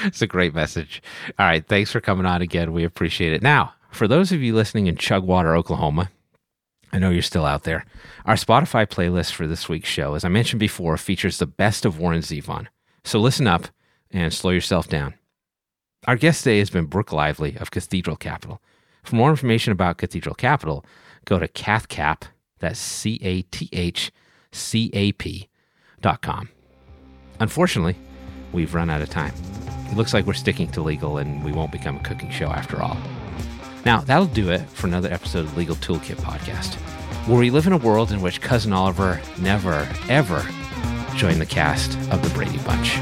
It's 0.05 0.23
a 0.23 0.27
great 0.27 0.55
message. 0.55 1.03
All 1.39 1.47
right. 1.47 1.65
Thanks 1.67 1.93
for 1.93 2.01
coming 2.01 2.27
on 2.27 2.43
again. 2.43 2.73
We 2.73 2.85
appreciate 2.85 3.33
it. 3.33 3.43
Now, 3.43 3.75
for 3.91 4.09
those 4.09 4.33
of 4.33 4.43
you 4.43 4.55
listening 4.55 4.87
in 4.87 4.97
Chugwater, 4.97 5.55
Oklahoma, 5.55 6.11
I 6.93 6.99
know 6.99 7.11
you're 7.11 7.23
still 7.23 7.45
out 7.45 7.65
there. 7.65 7.85
Our 8.25 8.35
Spotify 8.35 8.87
playlist 8.87 9.33
for 9.33 9.47
this 9.47 9.69
week's 9.69 9.89
show, 9.89 10.15
as 10.15 10.25
I 10.25 10.29
mentioned 10.29 10.61
before, 10.61 10.97
features 10.97 11.39
the 11.39 11.47
best 11.47 11.85
of 11.85 11.99
Warren 11.99 12.21
Zevon. 12.21 12.69
So 13.05 13.19
listen 13.19 13.47
up 13.47 13.69
and 14.11 14.33
slow 14.33 14.51
yourself 14.51 14.89
down. 14.89 15.15
Our 16.07 16.17
guest 16.17 16.45
today 16.45 16.61
has 16.61 16.71
been 16.71 16.87
Brooke 16.87 17.13
Lively 17.13 17.57
of 17.57 17.71
Cathedral 17.71 18.17
Capital. 18.17 18.63
For 19.03 19.17
more 19.17 19.31
information 19.31 19.73
about 19.73 19.99
Cathedral 19.99 20.35
Capital, 20.35 20.85
go 21.25 21.39
to 21.39 21.49
cathcap, 21.49 22.25
that's 22.59 22.79
C 22.79 23.19
A 23.23 23.43
T 23.43 23.69
H 23.73 24.11
C 24.53 24.91
A 24.95 25.13
P 25.13 25.49
dot 26.01 26.23
com. 26.23 26.49
Unfortunately, 27.41 27.97
we've 28.53 28.75
run 28.75 28.91
out 28.91 29.03
of 29.03 29.11
time. 29.11 29.35
It 29.91 29.97
looks 29.97 30.15
like 30.15 30.27
we're 30.27 30.35
sticking 30.35 30.71
to 30.73 30.83
legal 30.83 31.19
and 31.19 31.45
we 31.45 31.53
won't 31.53 31.73
become 31.73 31.97
a 31.97 32.03
cooking 32.03 32.31
show 32.31 32.47
after 32.47 32.81
all. 32.83 32.97
Now, 33.85 34.01
that'll 34.01 34.27
do 34.27 34.51
it 34.51 34.61
for 34.71 34.87
another 34.87 35.11
episode 35.13 35.45
of 35.45 35.57
Legal 35.57 35.77
Toolkit 35.77 36.17
Podcast, 36.17 36.75
where 37.27 37.39
we 37.39 37.51
live 37.51 37.67
in 37.67 37.73
a 37.73 37.79
world 37.79 38.13
in 38.13 38.21
which 38.21 38.41
Cousin 38.41 38.73
Oliver 38.73 39.21
never, 39.39 39.89
ever 40.09 40.47
joined 41.17 41.41
the 41.41 41.47
cast 41.47 41.97
of 42.11 42.23
the 42.23 42.31
Brady 42.35 42.59
Bunch. 42.59 42.99